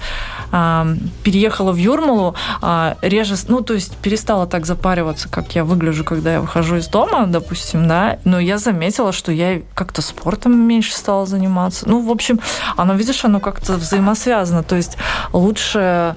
а, 0.52 0.88
переехала 1.24 1.72
в 1.72 1.78
Юрмалу, 1.78 2.36
а, 2.62 2.98
реже, 3.02 3.36
ну, 3.48 3.62
то 3.62 3.74
есть 3.74 3.96
перестала 3.98 4.48
так 4.48 4.66
запариваться, 4.66 5.30
как 5.30 5.56
я 5.56 5.64
выгляжу, 5.64 6.04
когда 6.04 6.34
я 6.34 6.42
выхожу 6.42 6.78
из 6.78 6.88
дома, 6.88 7.26
допустим, 7.28 7.88
да, 7.88 8.20
но 8.24 8.40
я 8.40 8.58
заметила, 8.58 9.12
что 9.12 9.32
я 9.32 9.62
как-то 9.74 10.02
спортом 10.02 10.58
меньше 10.58 10.94
стала 10.94 11.26
заниматься. 11.26 11.88
Ну, 11.88 12.02
в 12.02 12.12
общем, 12.12 12.40
оно, 12.76 12.94
видишь, 12.94 13.26
оно 13.26 13.40
как-то 13.40 13.74
взаимосвязано. 13.74 14.64
То 14.64 14.76
есть 14.76 14.98
лучше 15.34 16.16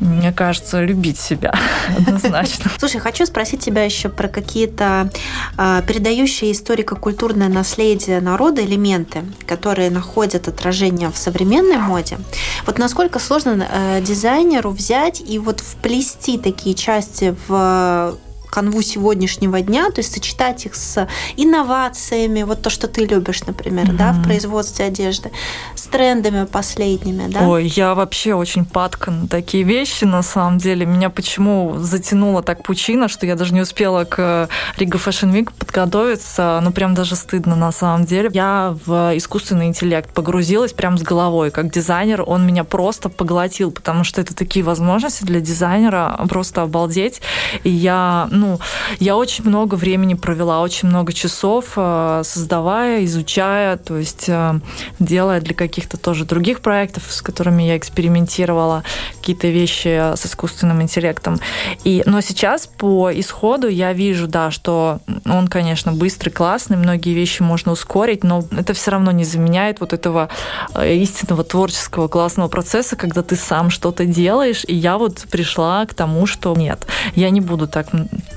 мне 0.00 0.32
кажется, 0.32 0.82
любить 0.82 1.18
себя 1.18 1.52
однозначно. 1.96 2.70
Слушай, 2.78 3.00
хочу 3.00 3.26
спросить 3.26 3.60
тебя 3.60 3.84
еще 3.84 4.08
про 4.08 4.28
какие-то 4.28 5.10
э, 5.56 5.82
передающие 5.86 6.52
историко-культурное 6.52 7.48
наследие 7.48 8.20
народа 8.20 8.64
элементы, 8.64 9.24
которые 9.46 9.90
находят 9.90 10.48
отражение 10.48 11.10
в 11.10 11.16
современной 11.16 11.78
моде. 11.78 12.18
Вот 12.66 12.78
насколько 12.78 13.18
сложно 13.18 13.66
э, 13.70 14.00
дизайнеру 14.02 14.70
взять 14.70 15.20
и 15.20 15.38
вот 15.38 15.60
вплести 15.60 16.38
такие 16.38 16.74
части 16.74 17.34
в 17.48 18.16
канву 18.48 18.82
сегодняшнего 18.82 19.60
дня, 19.60 19.90
то 19.90 20.00
есть 20.00 20.12
сочетать 20.12 20.66
их 20.66 20.74
с 20.74 21.06
инновациями, 21.36 22.42
вот 22.42 22.62
то, 22.62 22.70
что 22.70 22.88
ты 22.88 23.04
любишь, 23.04 23.44
например, 23.44 23.86
mm-hmm. 23.86 23.96
да, 23.96 24.12
в 24.12 24.22
производстве 24.22 24.86
одежды, 24.86 25.30
с 25.74 25.82
трендами 25.82 26.44
последними, 26.44 27.30
да? 27.30 27.48
Ой, 27.48 27.66
я 27.66 27.94
вообще 27.94 28.34
очень 28.34 28.64
падка 28.64 29.10
на 29.10 29.28
такие 29.28 29.64
вещи, 29.64 30.04
на 30.04 30.22
самом 30.22 30.58
деле. 30.58 30.86
Меня 30.86 31.10
почему 31.10 31.76
затянуло 31.78 32.42
так 32.42 32.62
пучина, 32.62 33.08
что 33.08 33.26
я 33.26 33.34
даже 33.34 33.54
не 33.54 33.60
успела 33.60 34.04
к 34.04 34.48
Riga 34.78 35.02
Fashion 35.04 35.32
Week 35.32 35.52
подготовиться, 35.58 36.60
ну 36.62 36.70
прям 36.72 36.94
даже 36.94 37.16
стыдно 37.16 37.56
на 37.56 37.72
самом 37.72 38.04
деле. 38.04 38.30
Я 38.32 38.76
в 38.86 39.16
искусственный 39.16 39.66
интеллект 39.66 40.12
погрузилась 40.12 40.72
прям 40.72 40.98
с 40.98 41.02
головой, 41.02 41.50
как 41.50 41.70
дизайнер, 41.70 42.22
он 42.26 42.46
меня 42.46 42.64
просто 42.64 43.08
поглотил, 43.08 43.70
потому 43.70 44.04
что 44.04 44.20
это 44.20 44.34
такие 44.34 44.64
возможности 44.64 45.24
для 45.24 45.40
дизайнера, 45.40 46.18
просто 46.28 46.62
обалдеть. 46.62 47.20
И 47.64 47.70
я, 47.70 48.28
ну, 48.38 48.60
я 49.00 49.16
очень 49.16 49.44
много 49.44 49.74
времени 49.74 50.14
провела, 50.14 50.60
очень 50.60 50.88
много 50.88 51.12
часов 51.12 51.72
э, 51.76 52.22
создавая, 52.24 53.04
изучая, 53.04 53.76
то 53.76 53.96
есть 53.96 54.28
э, 54.28 54.60
делая 54.98 55.40
для 55.40 55.54
каких-то 55.54 55.96
тоже 55.96 56.24
других 56.24 56.60
проектов, 56.60 57.04
с 57.08 57.22
которыми 57.22 57.62
я 57.62 57.76
экспериментировала, 57.76 58.84
какие-то 59.18 59.48
вещи 59.48 60.14
с 60.16 60.26
искусственным 60.26 60.82
интеллектом. 60.82 61.38
И, 61.84 62.02
но 62.06 62.20
сейчас 62.20 62.66
по 62.66 63.10
исходу 63.12 63.68
я 63.68 63.92
вижу, 63.92 64.28
да, 64.28 64.50
что 64.50 65.00
он, 65.24 65.48
конечно, 65.48 65.92
быстрый, 65.92 66.30
классный, 66.30 66.76
многие 66.76 67.14
вещи 67.14 67.42
можно 67.42 67.72
ускорить, 67.72 68.24
но 68.24 68.44
это 68.56 68.72
все 68.74 68.92
равно 68.92 69.10
не 69.10 69.24
заменяет 69.24 69.80
вот 69.80 69.92
этого 69.92 70.28
э, 70.74 70.94
истинного 70.94 71.44
творческого 71.44 72.08
классного 72.08 72.48
процесса, 72.48 72.96
когда 72.96 73.22
ты 73.22 73.36
сам 73.36 73.70
что-то 73.70 74.04
делаешь, 74.04 74.64
и 74.66 74.74
я 74.74 74.98
вот 74.98 75.26
пришла 75.30 75.84
к 75.86 75.94
тому, 75.94 76.26
что 76.26 76.54
нет, 76.54 76.86
я 77.14 77.30
не 77.30 77.40
буду 77.40 77.66
так, 77.66 77.88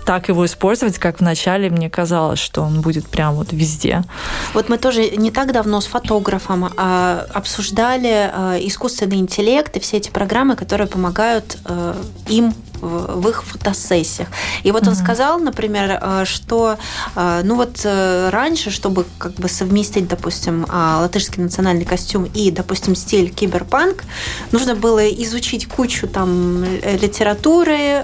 так 0.05 0.29
его 0.29 0.45
использовать, 0.45 0.98
как 0.98 1.19
вначале 1.19 1.69
мне 1.69 1.89
казалось, 1.89 2.39
что 2.39 2.62
он 2.62 2.81
будет 2.81 3.07
прям 3.07 3.36
вот 3.36 3.51
везде. 3.51 4.03
Вот 4.53 4.69
мы 4.69 4.77
тоже 4.77 5.10
не 5.12 5.31
так 5.31 5.51
давно 5.51 5.79
с 5.81 5.86
фотографом 5.86 6.71
а, 6.75 7.25
обсуждали 7.33 8.31
а, 8.33 8.57
искусственный 8.60 9.17
интеллект 9.17 9.75
и 9.77 9.79
все 9.79 9.98
эти 9.98 10.10
программы, 10.10 10.55
которые 10.55 10.88
помогают 10.88 11.57
а, 11.65 11.95
им 12.27 12.53
в 12.81 13.29
их 13.29 13.43
фотосессиях. 13.43 14.27
И 14.63 14.71
вот 14.71 14.83
mm-hmm. 14.83 14.89
он 14.89 14.95
сказал, 14.95 15.39
например, 15.39 16.25
что 16.25 16.77
ну 17.15 17.55
вот 17.55 17.81
раньше, 17.85 18.71
чтобы 18.71 19.05
как 19.17 19.33
бы 19.35 19.47
совместить, 19.47 20.07
допустим, 20.07 20.65
латышский 20.71 21.43
национальный 21.43 21.85
костюм 21.85 22.25
и, 22.25 22.51
допустим, 22.51 22.95
стиль 22.95 23.29
киберпанк, 23.29 24.03
нужно 24.51 24.75
было 24.75 25.07
изучить 25.07 25.67
кучу 25.67 26.07
там 26.07 26.63
литературы, 26.63 28.03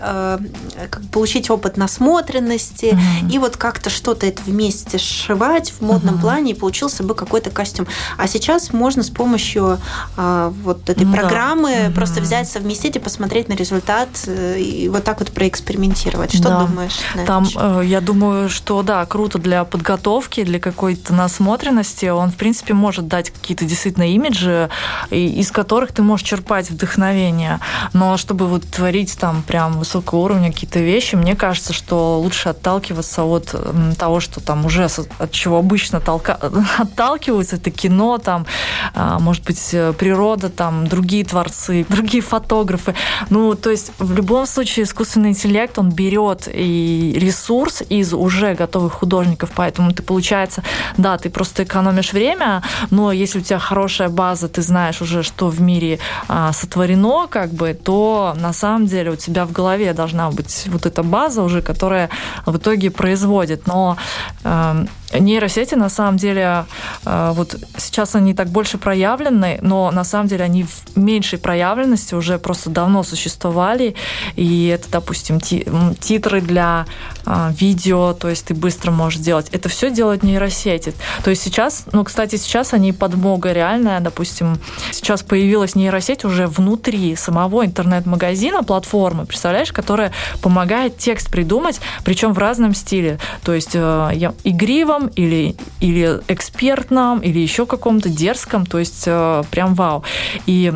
получить 1.11 1.49
опыт 1.49 1.77
насмотренности 1.77 2.85
mm-hmm. 2.85 3.31
и 3.31 3.39
вот 3.39 3.57
как-то 3.57 3.89
что-то 3.89 4.25
это 4.25 4.41
вместе 4.43 4.97
сшивать 4.97 5.71
в 5.71 5.81
модном 5.81 6.15
mm-hmm. 6.15 6.21
плане, 6.21 6.51
и 6.51 6.53
получился 6.53 7.03
бы 7.03 7.15
какой-то 7.15 7.49
костюм. 7.49 7.87
А 8.17 8.27
сейчас 8.27 8.73
можно 8.73 9.03
с 9.03 9.09
помощью 9.09 9.79
вот 10.15 10.89
этой 10.89 11.05
mm-hmm. 11.05 11.13
программы 11.13 11.71
mm-hmm. 11.71 11.93
просто 11.93 12.21
взять, 12.21 12.49
совместить 12.49 12.95
и 12.95 12.99
посмотреть 12.99 13.47
на 13.49 13.53
результат 13.53 14.09
и 14.27 14.66
вот 14.89 15.03
так 15.03 15.19
вот 15.19 15.31
проэкспериментировать. 15.31 16.33
Что 16.33 16.43
да. 16.49 16.59
думаешь? 16.65 16.97
Там, 17.25 17.47
э, 17.55 17.81
я 17.85 18.01
думаю, 18.01 18.49
что 18.49 18.81
да, 18.83 19.05
круто 19.05 19.37
для 19.39 19.63
подготовки, 19.63 20.43
для 20.43 20.59
какой-то 20.59 21.13
насмотренности. 21.13 22.05
Он, 22.05 22.31
в 22.31 22.35
принципе, 22.35 22.73
может 22.73 23.07
дать 23.07 23.31
какие-то 23.31 23.65
действительно 23.65 24.11
имиджи, 24.11 24.69
из 25.09 25.51
которых 25.51 25.91
ты 25.91 26.03
можешь 26.03 26.27
черпать 26.27 26.69
вдохновение. 26.69 27.59
Но 27.93 28.17
чтобы 28.17 28.47
вот 28.47 28.63
творить 28.65 29.17
там 29.17 29.43
прям 29.43 29.79
высокого 29.79 30.19
уровня 30.19 30.51
какие-то 30.51 30.79
вещи, 30.79 31.15
мне 31.15 31.35
кажется, 31.35 31.73
что 31.73 32.19
лучше 32.19 32.49
отталкиваться 32.49 33.23
от 33.23 33.55
того, 33.97 34.19
что 34.19 34.39
там 34.41 34.65
уже 34.65 34.87
от 35.19 35.31
чего 35.31 35.57
обычно 35.57 35.99
толка... 35.99 36.33
отталкиваются, 36.77 37.55
это 37.55 37.71
кино, 37.71 38.17
там, 38.17 38.45
а, 38.93 39.19
может 39.19 39.43
быть, 39.43 39.75
природа, 39.97 40.49
там, 40.49 40.87
другие 40.87 41.23
творцы, 41.25 41.85
другие 41.89 42.21
фотографы. 42.21 42.95
Ну, 43.29 43.55
то 43.55 43.69
есть 43.69 43.91
в 43.99 44.13
любом 44.13 44.45
случае 44.45 44.56
искусственный 44.63 45.29
интеллект, 45.29 45.77
он 45.79 45.91
берет 45.91 46.47
и 46.51 47.13
ресурс 47.17 47.83
из 47.89 48.13
уже 48.13 48.53
готовых 48.53 48.93
художников, 48.93 49.51
поэтому 49.55 49.91
ты, 49.91 50.03
получается, 50.03 50.63
да, 50.97 51.17
ты 51.17 51.29
просто 51.29 51.63
экономишь 51.63 52.13
время, 52.13 52.63
но 52.91 53.11
если 53.11 53.39
у 53.39 53.41
тебя 53.41 53.59
хорошая 53.59 54.09
база, 54.09 54.47
ты 54.47 54.61
знаешь 54.61 55.01
уже, 55.01 55.23
что 55.23 55.49
в 55.49 55.61
мире 55.61 55.99
а, 56.27 56.53
сотворено, 56.53 57.27
как 57.27 57.51
бы, 57.51 57.73
то 57.73 58.35
на 58.39 58.53
самом 58.53 58.87
деле 58.87 59.11
у 59.11 59.15
тебя 59.15 59.45
в 59.45 59.51
голове 59.51 59.93
должна 59.93 60.29
быть 60.31 60.65
вот 60.67 60.85
эта 60.85 61.03
база 61.03 61.43
уже, 61.43 61.61
которая 61.61 62.09
в 62.45 62.57
итоге 62.57 62.91
производит. 62.91 63.67
Но 63.67 63.97
э, 64.43 64.85
Нейросети, 65.13 65.75
на 65.75 65.89
самом 65.89 66.17
деле, 66.17 66.65
э, 67.05 67.31
вот 67.33 67.55
сейчас 67.77 68.15
они 68.15 68.33
так 68.33 68.49
больше 68.49 68.77
проявлены, 68.77 69.59
но 69.61 69.89
на 69.91 70.03
самом 70.03 70.27
деле 70.27 70.43
они 70.43 70.63
в 70.63 70.97
меньшей 70.97 71.39
проявленности 71.39 72.13
уже 72.13 72.37
просто 72.39 72.69
давно 72.69 73.03
существовали. 73.03 73.95
И 74.35 74.67
это, 74.67 74.89
допустим, 74.91 75.39
титры 75.39 76.41
для 76.41 76.85
э, 77.25 77.51
видео, 77.57 78.13
то 78.13 78.27
есть 78.27 78.45
ты 78.45 78.53
быстро 78.53 78.91
можешь 78.91 79.19
делать. 79.19 79.47
Это 79.51 79.69
все 79.69 79.89
делают 79.89 80.23
нейросети. 80.23 80.93
То 81.23 81.29
есть 81.29 81.41
сейчас, 81.41 81.85
ну, 81.93 82.03
кстати, 82.03 82.35
сейчас 82.35 82.73
они 82.73 82.91
подмога 82.91 83.53
реальная. 83.53 84.01
Допустим, 84.01 84.59
сейчас 84.91 85.23
появилась 85.23 85.75
нейросеть 85.75 86.25
уже 86.25 86.47
внутри 86.47 87.15
самого 87.15 87.65
интернет-магазина, 87.65 88.63
платформы, 88.63 89.25
представляешь, 89.25 89.71
которая 89.71 90.11
помогает 90.41 90.97
текст 90.97 91.31
придумать, 91.31 91.79
причем 92.03 92.33
в 92.33 92.37
разном 92.37 92.73
стиле. 92.75 93.19
То 93.43 93.53
есть 93.53 93.71
э, 93.73 94.31
игриво, 94.43 94.96
красивом 94.97 95.07
или, 95.15 95.55
или 95.79 96.19
экспертном, 96.27 97.19
или 97.19 97.39
еще 97.39 97.65
каком-то 97.65 98.09
дерзком, 98.09 98.65
то 98.65 98.79
есть 98.79 99.03
э, 99.05 99.43
прям 99.51 99.75
вау. 99.75 100.03
И 100.45 100.73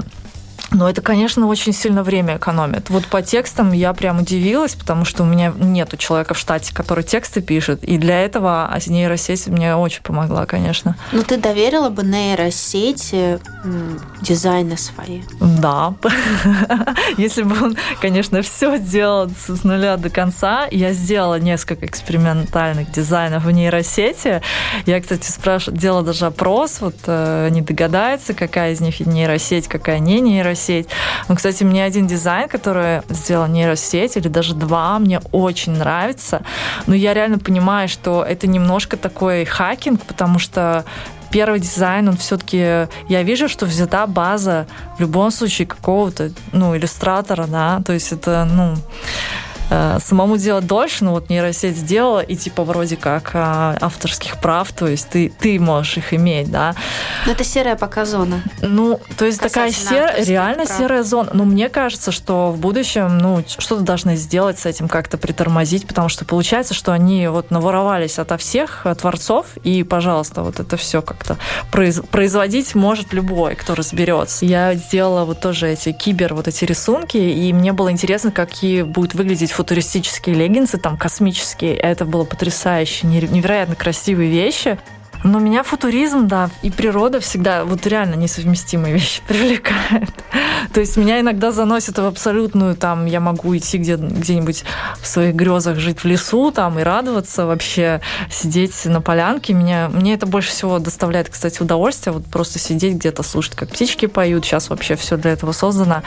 но 0.71 0.89
это, 0.89 1.01
конечно, 1.01 1.47
очень 1.47 1.73
сильно 1.73 2.01
время 2.01 2.37
экономит. 2.37 2.89
Вот 2.89 3.05
по 3.05 3.21
текстам 3.21 3.73
я 3.73 3.93
прям 3.93 4.19
удивилась, 4.19 4.75
потому 4.75 5.03
что 5.03 5.23
у 5.23 5.25
меня 5.25 5.53
нету 5.57 5.97
человека 5.97 6.33
в 6.33 6.39
штате, 6.39 6.73
который 6.73 7.03
тексты 7.03 7.41
пишет. 7.41 7.83
И 7.83 7.97
для 7.97 8.21
этого 8.21 8.73
нейросеть 8.87 9.47
мне 9.47 9.75
очень 9.75 10.01
помогла, 10.01 10.45
конечно. 10.45 10.95
Ну, 11.11 11.23
ты 11.23 11.37
доверила 11.37 11.89
бы 11.89 12.03
нейросети 12.03 13.39
дизайны 14.21 14.77
свои? 14.77 15.21
Да. 15.39 15.93
Если 17.17 17.43
бы 17.43 17.61
он, 17.61 17.77
конечно, 17.99 18.41
все 18.41 18.79
делал 18.79 19.29
с 19.29 19.63
нуля 19.65 19.97
до 19.97 20.09
конца. 20.09 20.67
Я 20.71 20.93
сделала 20.93 21.37
несколько 21.39 21.85
экспериментальных 21.85 22.91
дизайнов 22.91 23.43
в 23.43 23.51
нейросети. 23.51 24.41
Я, 24.85 25.01
кстати, 25.01 25.29
спрашивала, 25.29 25.79
делала 25.79 26.03
даже 26.03 26.27
опрос, 26.27 26.79
вот 26.79 26.95
э, 27.07 27.49
не 27.51 27.61
догадается, 27.61 28.33
какая 28.33 28.71
из 28.71 28.79
них 28.79 29.01
нейросеть, 29.01 29.67
какая 29.67 29.99
не 29.99 30.21
нейросеть 30.21 30.60
нейросеть. 30.61 30.87
Ну, 31.27 31.35
кстати, 31.35 31.63
мне 31.63 31.83
один 31.83 32.07
дизайн, 32.07 32.47
который 32.47 33.01
сделал 33.09 33.47
нейросеть, 33.47 34.17
или 34.17 34.27
даже 34.27 34.53
два, 34.53 34.99
мне 34.99 35.19
очень 35.31 35.73
нравится. 35.73 36.41
Но 36.87 36.95
я 36.95 37.13
реально 37.13 37.39
понимаю, 37.39 37.87
что 37.89 38.23
это 38.23 38.47
немножко 38.47 38.97
такой 38.97 39.45
хакинг, 39.45 40.03
потому 40.05 40.39
что 40.39 40.85
первый 41.31 41.59
дизайн, 41.59 42.09
он 42.09 42.17
все-таки, 42.17 42.87
я 43.07 43.23
вижу, 43.23 43.47
что 43.47 43.65
взята 43.65 44.05
база 44.05 44.67
в 44.97 45.01
любом 45.01 45.31
случае 45.31 45.65
какого-то, 45.65 46.31
ну, 46.51 46.75
иллюстратора, 46.75 47.47
да, 47.47 47.81
то 47.85 47.93
есть 47.93 48.11
это, 48.11 48.45
ну, 48.51 48.75
Э, 49.73 49.99
самому 50.03 50.35
делать 50.35 50.67
дольше, 50.67 51.05
но 51.05 51.11
вот 51.11 51.29
нейросеть 51.29 51.77
сделала, 51.77 52.19
и 52.19 52.35
типа 52.35 52.65
вроде 52.65 52.97
как 52.97 53.31
э, 53.33 53.37
авторских 53.79 54.37
прав, 54.41 54.69
то 54.73 54.85
есть 54.85 55.07
ты, 55.07 55.31
ты 55.39 55.57
можешь 55.61 55.95
их 55.95 56.13
иметь, 56.13 56.51
да. 56.51 56.75
Но 57.25 57.31
это 57.31 57.45
серая 57.45 57.77
пока 57.77 58.03
зона. 58.03 58.43
Ну, 58.61 58.99
то 59.17 59.23
есть 59.23 59.39
такая 59.39 59.71
серая, 59.71 60.25
реально 60.25 60.65
прав. 60.65 60.77
серая 60.77 61.03
зона. 61.03 61.29
Но 61.31 61.45
мне 61.45 61.69
кажется, 61.69 62.11
что 62.11 62.51
в 62.51 62.57
будущем, 62.57 63.17
ну, 63.17 63.45
что-то 63.47 63.81
должны 63.83 64.17
сделать 64.17 64.59
с 64.59 64.65
этим, 64.65 64.89
как-то 64.89 65.17
притормозить, 65.17 65.87
потому 65.87 66.09
что 66.09 66.25
получается, 66.25 66.73
что 66.73 66.91
они 66.91 67.29
вот 67.29 67.49
наворовались 67.49 68.19
ото 68.19 68.37
всех 68.37 68.81
э, 68.83 68.93
творцов, 68.95 69.45
и, 69.63 69.83
пожалуйста, 69.83 70.43
вот 70.43 70.59
это 70.59 70.75
все 70.75 71.01
как-то 71.01 71.37
произ- 71.71 72.05
производить 72.05 72.75
может 72.75 73.13
любой, 73.13 73.55
кто 73.55 73.73
разберется. 73.73 74.45
Я 74.45 74.75
сделала 74.75 75.23
вот 75.23 75.39
тоже 75.39 75.69
эти 75.69 75.93
кибер, 75.93 76.33
вот 76.33 76.49
эти 76.49 76.65
рисунки, 76.65 77.15
и 77.15 77.53
мне 77.53 77.71
было 77.71 77.89
интересно, 77.89 78.31
какие 78.31 78.81
будут 78.81 79.13
выглядеть 79.13 79.53
футуристические 79.61 80.35
леггинсы, 80.35 80.79
там 80.79 80.97
космические. 80.97 81.75
Это 81.75 82.03
было 82.03 82.23
потрясающе, 82.23 83.05
невероятно 83.05 83.75
красивые 83.75 84.31
вещи. 84.31 84.79
Но 85.23 85.39
меня 85.39 85.63
футуризм, 85.63 86.27
да, 86.27 86.49
и 86.63 86.71
природа 86.71 87.19
всегда 87.19 87.63
вот 87.63 87.85
реально 87.85 88.15
несовместимые 88.15 88.93
вещи 88.93 89.21
привлекают. 89.27 90.09
То 90.73 90.79
есть 90.79 90.97
меня 90.97 91.19
иногда 91.19 91.51
заносит 91.51 91.97
в 91.97 92.05
абсолютную, 92.05 92.75
там, 92.75 93.05
я 93.05 93.19
могу 93.19 93.55
идти 93.55 93.77
где, 93.77 93.97
где-нибудь 93.97 94.63
в 94.99 95.07
своих 95.07 95.35
грезах 95.35 95.77
жить 95.77 95.99
в 95.99 96.05
лесу, 96.05 96.51
там, 96.51 96.79
и 96.79 96.83
радоваться 96.83 97.45
вообще, 97.45 98.01
сидеть 98.29 98.85
на 98.85 99.01
полянке. 99.01 99.53
Меня, 99.53 99.89
мне 99.89 100.13
это 100.13 100.25
больше 100.25 100.49
всего 100.49 100.79
доставляет, 100.79 101.29
кстати, 101.29 101.61
удовольствие, 101.61 102.13
вот 102.13 102.25
просто 102.25 102.57
сидеть 102.57 102.95
где-то, 102.95 103.21
слушать, 103.23 103.55
как 103.55 103.69
птички 103.69 104.07
поют. 104.07 104.45
Сейчас 104.45 104.69
вообще 104.69 104.95
все 104.95 105.17
для 105.17 105.31
этого 105.31 105.51
создано. 105.51 106.01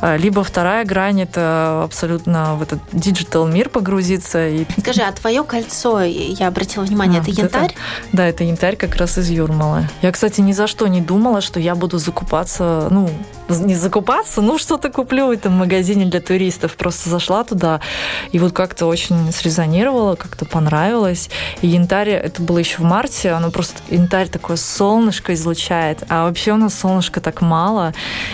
А, 0.00 0.16
либо 0.16 0.42
вторая 0.42 0.84
грань, 0.84 1.22
это 1.22 1.82
абсолютно 1.84 2.54
в 2.54 2.62
этот 2.62 2.78
digital 2.92 3.46
мир 3.46 3.68
погрузиться. 3.68 4.48
И... 4.48 4.64
Скажи, 4.78 5.02
а 5.02 5.12
твое 5.12 5.44
кольцо, 5.44 6.02
я 6.02 6.48
обратила 6.48 6.84
внимание, 6.84 7.20
а, 7.20 7.22
это 7.22 7.30
янтарь? 7.30 7.64
Это, 7.64 7.74
да, 8.12 8.26
это 8.26 8.44
янтарь 8.44 8.53
как 8.76 8.96
раз 8.96 9.18
из 9.18 9.30
Юрмала. 9.30 9.88
Я, 10.02 10.12
кстати, 10.12 10.40
ни 10.40 10.52
за 10.52 10.66
что 10.66 10.86
не 10.86 11.00
думала, 11.00 11.40
что 11.40 11.60
я 11.60 11.74
буду 11.74 11.98
закупаться, 11.98 12.88
ну, 12.90 13.10
не 13.48 13.74
закупаться, 13.74 14.40
ну, 14.40 14.58
что-то 14.58 14.90
куплю 14.90 15.26
в 15.26 15.30
этом 15.30 15.52
магазине 15.52 16.06
для 16.06 16.20
туристов. 16.20 16.76
Просто 16.76 17.10
зашла 17.10 17.44
туда, 17.44 17.80
и 18.32 18.38
вот 18.38 18.52
как-то 18.52 18.86
очень 18.86 19.32
срезонировало, 19.32 20.14
как-то 20.14 20.44
понравилось. 20.44 21.30
И 21.60 21.66
янтарь, 21.66 22.10
это 22.10 22.42
было 22.42 22.58
еще 22.58 22.78
в 22.78 22.84
марте, 22.84 23.32
оно 23.32 23.50
просто, 23.50 23.76
янтарь 23.88 24.28
такое 24.28 24.56
солнышко 24.56 25.34
излучает, 25.34 26.04
а 26.08 26.24
вообще 26.24 26.52
у 26.52 26.56
нас 26.56 26.74
солнышко 26.74 27.20
так 27.20 27.40
мало, 27.42 27.92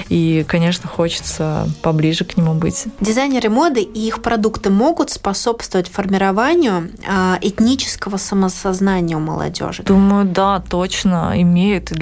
и, 0.08 0.44
конечно, 0.46 0.88
хочется 0.88 1.68
поближе 1.82 2.24
к 2.24 2.36
нему 2.36 2.54
быть. 2.54 2.84
Дизайнеры 3.00 3.48
моды 3.48 3.80
и 3.80 4.06
их 4.06 4.22
продукты 4.22 4.70
могут 4.70 5.10
способствовать 5.10 5.88
формированию 5.88 6.90
а, 7.08 7.38
этнического 7.40 8.16
самосознания 8.16 9.16
у 9.16 9.20
молодежи? 9.20 9.82
Думаю, 9.82 10.10
Думаю, 10.10 10.34
да, 10.34 10.60
точно 10.68 11.32
имеют. 11.36 11.92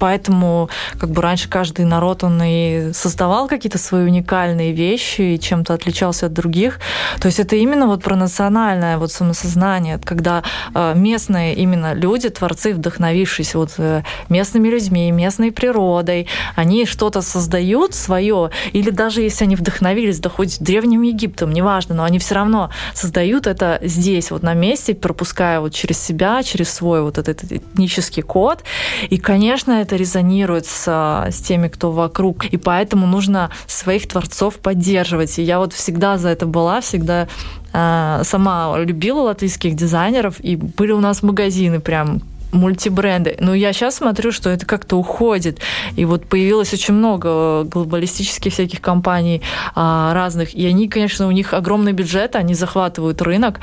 Поэтому 0.00 0.70
как 0.98 1.10
бы 1.10 1.22
раньше 1.22 1.48
каждый 1.48 1.84
народ, 1.84 2.24
он 2.24 2.42
и 2.42 2.92
создавал 2.92 3.46
какие-то 3.48 3.78
свои 3.78 4.04
уникальные 4.04 4.72
вещи 4.72 5.20
и 5.20 5.38
чем-то 5.38 5.74
отличался 5.74 6.26
от 6.26 6.32
других. 6.32 6.80
То 7.20 7.26
есть 7.26 7.38
это 7.38 7.54
именно 7.54 7.86
вот 7.86 8.02
про 8.02 8.16
национальное 8.16 8.96
вот 8.98 9.12
самосознание, 9.12 10.00
когда 10.02 10.42
э, 10.74 10.94
местные 10.96 11.54
именно 11.54 11.92
люди, 11.92 12.30
творцы, 12.30 12.72
вдохновившись 12.72 13.54
вот 13.54 13.74
э, 13.76 14.02
местными 14.30 14.68
людьми, 14.68 15.12
местной 15.12 15.52
природой, 15.52 16.26
они 16.56 16.86
что-то 16.86 17.20
создают 17.20 17.94
свое, 17.94 18.50
или 18.72 18.90
даже 18.90 19.20
если 19.20 19.44
они 19.44 19.56
вдохновились, 19.56 20.18
да 20.18 20.30
хоть 20.30 20.58
Древним 20.60 21.02
Египтом, 21.02 21.52
неважно, 21.52 21.94
но 21.94 22.04
они 22.04 22.18
все 22.18 22.36
равно 22.36 22.70
создают 22.94 23.46
это 23.46 23.78
здесь, 23.82 24.30
вот 24.30 24.42
на 24.42 24.54
месте, 24.54 24.94
пропуская 24.94 25.60
вот 25.60 25.74
через 25.74 26.00
себя, 26.00 26.42
через 26.42 26.72
свой 26.72 27.02
вот 27.02 27.18
этот 27.18 27.44
этнический 27.44 28.22
код. 28.22 28.64
И, 29.10 29.18
конечно, 29.18 29.72
это 29.72 29.89
резонирует 29.96 30.66
с, 30.66 30.86
с 31.30 31.40
теми, 31.40 31.68
кто 31.68 31.90
вокруг. 31.90 32.44
И 32.46 32.56
поэтому 32.56 33.06
нужно 33.06 33.50
своих 33.66 34.08
творцов 34.08 34.56
поддерживать. 34.56 35.38
И 35.38 35.42
я 35.42 35.58
вот 35.58 35.72
всегда 35.72 36.18
за 36.18 36.30
это 36.30 36.46
была, 36.46 36.80
всегда 36.80 37.28
э, 37.72 38.22
сама 38.24 38.74
любила 38.78 39.20
латвийских 39.20 39.74
дизайнеров. 39.74 40.40
И 40.40 40.56
были 40.56 40.92
у 40.92 41.00
нас 41.00 41.22
магазины 41.22 41.80
прям 41.80 42.22
мультибренды. 42.52 43.36
Но 43.40 43.54
я 43.54 43.72
сейчас 43.72 43.96
смотрю, 43.96 44.32
что 44.32 44.50
это 44.50 44.66
как-то 44.66 44.96
уходит. 44.96 45.60
И 45.96 46.04
вот 46.04 46.26
появилось 46.26 46.72
очень 46.72 46.94
много 46.94 47.64
глобалистических 47.64 48.52
всяких 48.52 48.80
компаний 48.80 49.42
а, 49.74 50.12
разных. 50.14 50.54
И 50.54 50.66
они, 50.66 50.88
конечно, 50.88 51.26
у 51.26 51.30
них 51.30 51.54
огромный 51.54 51.92
бюджет, 51.92 52.36
они 52.36 52.54
захватывают 52.54 53.22
рынок. 53.22 53.60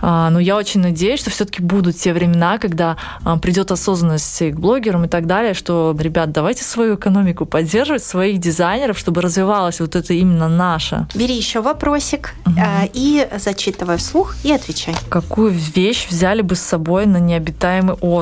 А, 0.00 0.30
но 0.30 0.40
я 0.40 0.56
очень 0.56 0.80
надеюсь, 0.80 1.20
что 1.20 1.30
все-таки 1.30 1.62
будут 1.62 1.96
те 1.96 2.12
времена, 2.12 2.58
когда 2.58 2.96
а, 3.24 3.38
придет 3.38 3.70
осознанность 3.70 4.38
к 4.38 4.54
блогерам 4.54 5.04
и 5.04 5.08
так 5.08 5.26
далее, 5.26 5.54
что, 5.54 5.96
ребят, 5.98 6.32
давайте 6.32 6.64
свою 6.64 6.96
экономику 6.96 7.46
поддерживать, 7.46 8.04
своих 8.04 8.38
дизайнеров, 8.38 8.98
чтобы 8.98 9.20
развивалась 9.20 9.80
вот 9.80 9.96
это 9.96 10.14
именно 10.14 10.48
наше. 10.48 11.06
Бери 11.14 11.34
еще 11.34 11.60
вопросик 11.60 12.34
угу. 12.46 12.56
и 12.92 13.28
зачитывай 13.38 13.96
вслух 13.96 14.34
и 14.44 14.52
отвечай. 14.52 14.94
Какую 15.08 15.50
вещь 15.50 16.06
взяли 16.08 16.42
бы 16.42 16.54
с 16.54 16.60
собой 16.60 17.06
на 17.06 17.18
необитаемый 17.18 17.96
остров? 18.00 18.21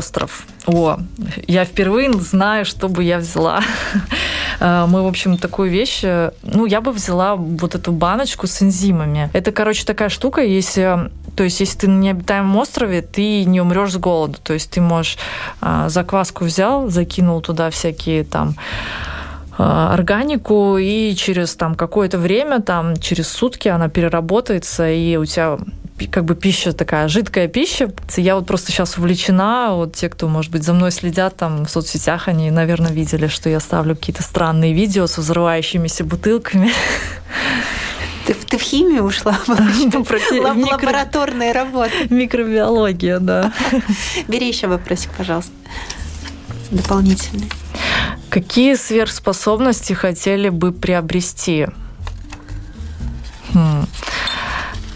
О, 0.66 0.98
я 1.46 1.64
впервые 1.64 2.12
знаю, 2.12 2.64
что 2.64 2.88
бы 2.88 3.04
я 3.04 3.18
взяла. 3.18 3.60
А, 4.60 4.86
мы, 4.88 5.02
в 5.02 5.06
общем, 5.06 5.36
такую 5.36 5.70
вещь... 5.70 6.00
Э, 6.02 6.30
ну, 6.42 6.66
я 6.66 6.80
бы 6.80 6.92
взяла 6.92 7.36
вот 7.36 7.74
эту 7.74 7.92
баночку 7.92 8.46
с 8.46 8.62
энзимами. 8.62 9.30
Это, 9.32 9.52
короче, 9.52 9.84
такая 9.84 10.08
штука, 10.08 10.42
если... 10.42 11.10
То 11.36 11.44
есть, 11.44 11.60
если 11.60 11.78
ты 11.78 11.88
на 11.88 11.98
необитаемом 11.98 12.56
острове, 12.56 13.02
ты 13.02 13.44
не 13.44 13.60
умрешь 13.60 13.92
с 13.92 13.96
голоду. 13.96 14.38
То 14.42 14.52
есть, 14.52 14.70
ты 14.70 14.80
можешь 14.80 15.16
закваску 15.86 16.44
взял, 16.44 16.88
закинул 16.90 17.40
туда 17.40 17.70
всякие 17.70 18.24
там 18.24 18.56
органику, 19.56 20.78
и 20.78 21.14
через 21.14 21.54
там 21.54 21.74
какое-то 21.74 22.18
время, 22.18 22.60
там 22.60 22.96
через 22.96 23.28
сутки 23.28 23.68
она 23.68 23.88
переработается, 23.88 24.90
и 24.90 25.16
у 25.16 25.24
тебя 25.24 25.58
как 26.06 26.24
бы 26.24 26.34
пища 26.34 26.72
такая, 26.72 27.08
жидкая 27.08 27.48
пища. 27.48 27.92
Я 28.16 28.36
вот 28.36 28.46
просто 28.46 28.72
сейчас 28.72 28.98
увлечена, 28.98 29.74
вот 29.74 29.94
те, 29.94 30.08
кто, 30.08 30.28
может 30.28 30.50
быть, 30.50 30.62
за 30.62 30.72
мной 30.72 30.90
следят 30.90 31.36
там 31.36 31.64
в 31.64 31.70
соцсетях, 31.70 32.28
они, 32.28 32.50
наверное, 32.50 32.92
видели, 32.92 33.26
что 33.26 33.48
я 33.48 33.60
ставлю 33.60 33.96
какие-то 33.96 34.22
странные 34.22 34.72
видео 34.72 35.06
с 35.06 35.18
взрывающимися 35.18 36.04
бутылками. 36.04 36.72
Ты, 38.26 38.34
ты 38.34 38.58
в 38.58 38.62
химию 38.62 39.04
ушла? 39.04 39.38
Лабораторная 39.46 41.52
работа. 41.52 41.92
Микробиология, 42.10 43.18
да. 43.18 43.52
Бери 44.28 44.48
еще 44.48 44.68
вопросик, 44.68 45.10
пожалуйста. 45.16 45.52
Дополнительный. 46.70 47.50
Какие 48.28 48.76
сверхспособности 48.76 49.92
хотели 49.92 50.50
бы 50.50 50.72
приобрести? 50.72 51.66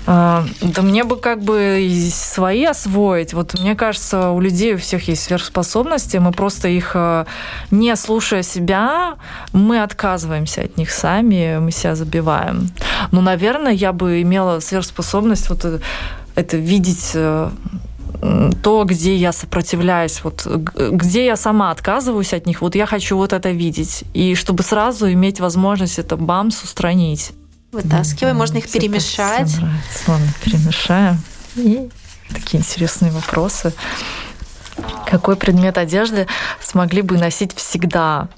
А, 0.06 0.44
да 0.60 0.82
мне 0.82 1.04
бы 1.04 1.16
как 1.16 1.42
бы 1.42 1.80
свои 2.10 2.64
освоить. 2.64 3.32
Вот 3.32 3.58
мне 3.58 3.74
кажется, 3.74 4.30
у 4.30 4.40
людей 4.40 4.74
у 4.74 4.78
всех 4.78 5.08
есть 5.08 5.22
сверхспособности, 5.22 6.18
мы 6.18 6.32
просто 6.32 6.68
их, 6.68 6.92
а, 6.94 7.26
не 7.70 7.94
слушая 7.96 8.42
себя, 8.42 9.14
мы 9.52 9.82
отказываемся 9.82 10.62
от 10.62 10.76
них 10.76 10.90
сами, 10.90 11.58
мы 11.58 11.70
себя 11.70 11.94
забиваем. 11.94 12.68
Но, 13.12 13.22
наверное, 13.22 13.72
я 13.72 13.92
бы 13.92 14.20
имела 14.20 14.60
сверхспособность 14.60 15.48
вот 15.48 15.64
это, 15.64 15.80
это 16.34 16.56
видеть 16.56 17.12
э, 17.14 17.50
то, 18.62 18.84
где 18.84 19.14
я 19.16 19.32
сопротивляюсь, 19.32 20.22
вот 20.24 20.46
где 20.46 21.26
я 21.26 21.36
сама 21.36 21.70
отказываюсь 21.70 22.32
от 22.32 22.46
них, 22.46 22.60
вот 22.60 22.74
я 22.74 22.86
хочу 22.86 23.16
вот 23.16 23.32
это 23.32 23.50
видеть. 23.50 24.04
И 24.14 24.34
чтобы 24.34 24.62
сразу 24.62 25.10
иметь 25.12 25.40
возможность 25.40 25.98
это 25.98 26.16
бамс 26.16 26.62
устранить. 26.62 27.32
Вытаскивай, 27.74 28.32
да, 28.32 28.38
можно 28.38 28.58
их 28.58 28.70
перемешать. 28.70 29.56
Ладно, 30.06 30.28
перемешаем. 30.44 31.20
И 31.56 31.90
такие 32.32 32.60
интересные 32.60 33.10
вопросы. 33.10 33.72
Какой 35.06 35.34
предмет 35.34 35.76
одежды 35.76 36.28
смогли 36.62 37.02
бы 37.02 37.18
носить 37.18 37.52
всегда? 37.56 38.28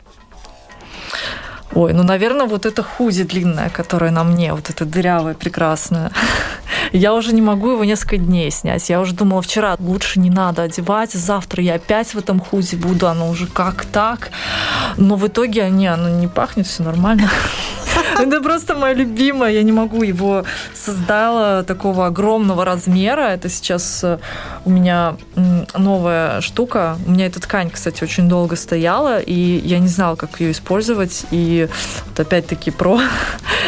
Ой, 1.75 1.93
ну, 1.93 2.03
наверное, 2.03 2.47
вот 2.47 2.65
это 2.65 2.83
худи 2.83 3.25
длинное, 3.25 3.71
которое 3.71 4.11
на 4.11 4.25
мне, 4.25 4.55
вот 4.55 4.71
это 4.71 4.85
дырявое, 4.85 5.35
прекрасное. 5.35 6.11
Я 6.93 7.15
уже 7.15 7.35
не 7.35 7.43
могу 7.43 7.73
его 7.73 7.85
несколько 7.85 8.17
дней 8.17 8.51
снять. 8.51 8.89
Я 8.89 9.01
уже 9.01 9.15
думала 9.15 9.43
вчера, 9.43 9.77
лучше 9.79 10.21
не 10.21 10.31
надо 10.31 10.63
одевать, 10.63 11.13
завтра 11.13 11.63
я 11.63 11.75
опять 11.75 12.15
в 12.15 12.19
этом 12.19 12.39
худи 12.39 12.77
буду, 12.77 13.09
оно 13.09 13.29
уже 13.29 13.47
как 13.47 13.85
так. 13.85 14.31
Но 14.97 15.17
в 15.17 15.27
итоге 15.27 15.69
не, 15.71 15.89
оно 15.89 16.09
не 16.09 16.29
пахнет, 16.29 16.67
все 16.67 16.85
нормально. 16.85 17.29
Это 18.19 18.41
просто 18.41 18.75
мое 18.75 18.95
любимое. 18.95 19.53
Я 19.53 19.63
не 19.63 19.73
могу 19.73 20.03
его 20.03 20.45
создала 20.75 21.63
такого 21.63 22.07
огромного 22.07 22.65
размера. 22.65 23.23
Это 23.23 23.49
сейчас 23.49 24.05
э, 24.05 24.19
у 24.65 24.71
меня 24.71 25.17
новая 25.77 26.41
штука. 26.41 26.97
У 27.07 27.11
меня 27.11 27.27
эта 27.27 27.41
ткань, 27.41 27.71
кстати, 27.71 28.03
очень 28.05 28.29
долго 28.29 28.57
стояла, 28.57 29.19
и 29.19 29.61
я 29.65 29.79
не 29.79 29.89
знала, 29.89 30.17
как 30.17 30.41
ее 30.41 30.53
использовать. 30.53 31.27
И 31.31 31.56
вот 31.65 32.21
опять-таки 32.21 32.71
про, 32.71 33.01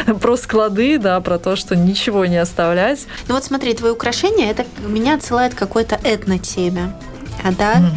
про 0.21 0.37
склады, 0.37 0.99
да, 0.99 1.21
про 1.21 1.39
то, 1.39 1.57
что 1.57 1.77
ничего 1.77 2.27
не 2.27 2.37
оставлять. 2.37 3.07
Ну 3.29 3.35
вот 3.35 3.45
смотри, 3.45 3.75
твои 3.75 3.91
украшения, 3.91 4.51
это 4.51 4.65
меня 4.87 5.15
отсылает 5.15 5.55
к 5.55 5.59
какой-то 5.59 5.99
этно-теме 6.05 6.93
да, 7.53 7.75
mm 7.75 7.89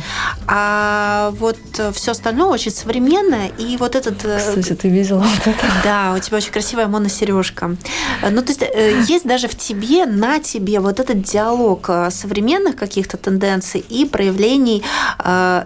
а 0.54 1.32
вот 1.40 1.58
все 1.94 2.12
остальное 2.12 2.48
очень 2.48 2.72
современное, 2.72 3.48
и 3.58 3.78
вот 3.78 3.96
этот... 3.96 4.26
Э, 4.26 4.38
Кстати, 4.38 4.74
ты 4.74 4.90
видела 4.90 5.20
вот 5.20 5.48
это? 5.48 5.66
Да, 5.84 6.14
у 6.14 6.20
тебя 6.20 6.38
очень 6.38 6.52
красивая 6.52 6.88
моносережка. 6.88 7.78
Ну, 8.30 8.42
то 8.42 8.50
есть 8.50 8.62
э, 8.62 9.02
есть 9.08 9.26
даже 9.26 9.48
в 9.48 9.56
тебе, 9.56 10.06
на 10.06 10.40
тебе 10.40 10.80
вот 10.80 11.00
этот 11.00 11.22
диалог 11.22 11.86
э, 11.90 12.10
современных 12.12 12.76
каких-то 12.76 13.16
тенденций 13.18 13.80
и 13.80 14.06
проявлений 14.06 14.84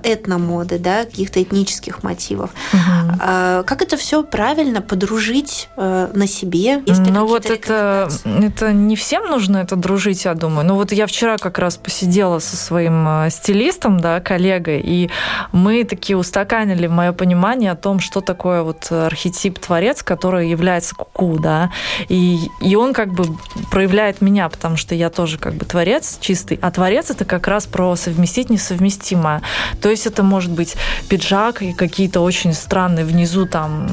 этномоды, 0.03 0.77
да, 0.79 1.05
каких-то 1.05 1.41
этнических 1.41 2.03
мотивов. 2.03 2.51
mm 2.73 3.63
Как 3.63 3.81
это 3.81 3.97
все 3.97 4.23
правильно 4.23 4.81
подружить 4.81 5.69
на 5.77 6.27
себе? 6.27 6.83
Ну 6.87 7.25
вот 7.25 7.49
это, 7.49 8.09
это 8.23 8.73
не 8.73 8.95
всем 8.95 9.25
нужно 9.25 9.57
это 9.57 9.75
дружить, 9.75 10.25
я 10.25 10.33
думаю. 10.33 10.67
Ну 10.67 10.75
вот 10.75 10.91
я 10.91 11.07
вчера 11.07 11.37
как 11.37 11.57
раз 11.57 11.77
посидела 11.77 12.39
со 12.39 12.55
своим 12.55 13.29
стилистом, 13.29 13.74
журналистом, 13.75 13.99
да, 13.99 14.19
коллегой, 14.19 14.81
и 14.81 15.09
мы 15.51 15.83
такие 15.83 16.17
устаканили 16.17 16.87
мое 16.87 17.11
понимание 17.11 17.71
о 17.71 17.75
том, 17.75 17.99
что 17.99 18.21
такое 18.21 18.63
вот 18.63 18.91
архетип 18.91 19.59
творец, 19.59 20.03
который 20.03 20.49
является 20.49 20.95
куку, 20.95 21.39
да, 21.39 21.71
и, 22.09 22.39
и 22.61 22.75
он 22.75 22.93
как 22.93 23.13
бы 23.13 23.25
проявляет 23.71 24.21
меня, 24.21 24.49
потому 24.49 24.77
что 24.77 24.95
я 24.95 25.09
тоже 25.09 25.37
как 25.37 25.53
бы 25.55 25.65
творец 25.65 26.17
чистый, 26.21 26.59
а 26.61 26.71
творец 26.71 27.11
это 27.11 27.25
как 27.25 27.47
раз 27.47 27.65
про 27.65 27.95
совместить 27.95 28.49
несовместимое. 28.49 29.41
То 29.81 29.89
есть 29.89 30.07
это 30.07 30.23
может 30.23 30.51
быть 30.51 30.75
пиджак 31.09 31.61
и 31.61 31.73
какие-то 31.73 32.21
очень 32.21 32.53
странные 32.53 33.05
внизу 33.05 33.45
там 33.45 33.87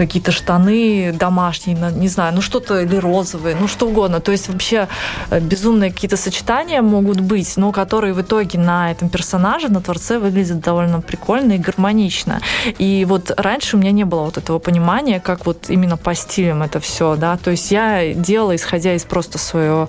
какие-то 0.00 0.32
штаны 0.32 1.12
домашние, 1.12 1.76
не 1.92 2.08
знаю, 2.08 2.34
ну 2.34 2.40
что-то 2.40 2.80
или 2.80 2.96
розовые, 2.96 3.54
ну 3.54 3.68
что 3.68 3.86
угодно. 3.86 4.20
То 4.20 4.32
есть 4.32 4.48
вообще 4.48 4.88
э, 5.30 5.40
безумные 5.40 5.92
какие-то 5.92 6.16
сочетания 6.16 6.80
могут 6.80 7.20
быть, 7.20 7.56
но 7.58 7.70
которые 7.70 8.14
в 8.14 8.22
итоге 8.22 8.58
на 8.58 8.90
этом 8.90 9.10
персонаже, 9.10 9.68
на 9.68 9.82
творце 9.82 10.18
выглядят 10.18 10.60
довольно 10.60 11.02
прикольно 11.02 11.52
и 11.52 11.58
гармонично. 11.58 12.40
И 12.78 13.04
вот 13.06 13.30
раньше 13.36 13.76
у 13.76 13.80
меня 13.80 13.92
не 13.92 14.04
было 14.04 14.22
вот 14.22 14.38
этого 14.38 14.58
понимания, 14.58 15.20
как 15.20 15.44
вот 15.44 15.68
именно 15.68 15.98
по 15.98 16.14
стилям 16.14 16.62
это 16.62 16.80
все, 16.80 17.16
да, 17.16 17.36
то 17.36 17.50
есть 17.50 17.70
я 17.70 18.14
делала, 18.14 18.56
исходя 18.56 18.94
из 18.94 19.04
просто 19.04 19.36
своего 19.36 19.88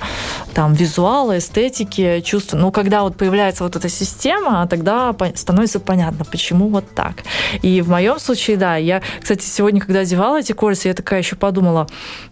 там 0.54 0.74
визуала, 0.74 1.38
эстетики, 1.38 2.20
чувства. 2.20 2.58
Но 2.58 2.72
когда 2.72 3.04
вот 3.04 3.16
появляется 3.16 3.64
вот 3.64 3.78
эта 3.78 3.88
система, 3.88 4.68
тогда 4.68 5.16
становится 5.36 5.80
понятно, 5.80 6.26
почему 6.26 6.68
вот 6.68 6.84
так. 6.94 7.24
И 7.62 7.82
в 7.82 7.90
моем 7.90 8.20
случае, 8.20 8.58
да, 8.58 8.76
я, 8.76 9.02
кстати, 9.22 9.46
сегодня, 9.46 9.80
когда 9.80 10.01
одевала 10.02 10.40
эти 10.40 10.54
кольца, 10.54 10.88
я 10.88 10.94
такая 10.94 11.20
еще 11.20 11.36
подумала, 11.36 11.88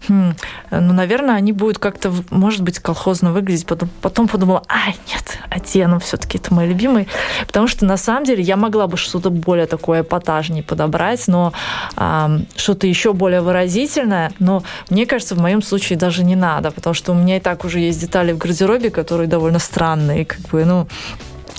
хм, 0.08 0.34
ну, 0.72 0.94
наверное, 0.94 1.36
они 1.36 1.52
будут 1.52 1.80
как-то, 1.80 2.14
может 2.30 2.62
быть, 2.62 2.80
колхозно 2.80 3.32
выглядеть. 3.32 3.66
Потом, 3.66 3.90
потом 4.02 4.28
подумала, 4.28 4.64
ай, 4.68 4.96
нет, 5.12 5.40
одену 5.50 6.00
все-таки 6.00 6.38
это 6.38 6.54
мой 6.54 6.68
любимый. 6.68 7.08
Потому 7.48 7.68
что, 7.68 7.86
на 7.86 7.98
самом 7.98 8.26
деле, 8.26 8.44
я 8.44 8.56
могла 8.56 8.88
бы 8.88 8.98
что-то 8.98 9.30
более 9.30 9.66
такое 9.66 10.02
эпатажнее 10.02 10.64
подобрать, 10.64 11.28
но 11.28 11.54
а, 11.96 12.40
что-то 12.56 12.88
еще 12.88 13.14
более 13.14 13.42
выразительное. 13.42 14.32
Но 14.40 14.64
мне 14.90 15.06
кажется, 15.06 15.36
в 15.36 15.40
моем 15.40 15.62
случае 15.62 15.98
даже 15.98 16.24
не 16.24 16.36
надо, 16.36 16.72
потому 16.72 16.94
что 16.94 17.12
у 17.12 17.16
меня 17.16 17.38
и 17.38 17.40
так 17.40 17.66
уже 17.66 17.80
есть 17.80 18.02
детали 18.02 18.32
в 18.32 18.38
гардеробе, 18.38 18.90
которые 18.90 19.28
довольно 19.28 19.60
странные, 19.60 20.26
как 20.26 20.42
бы, 20.42 20.66
ну, 20.66 20.88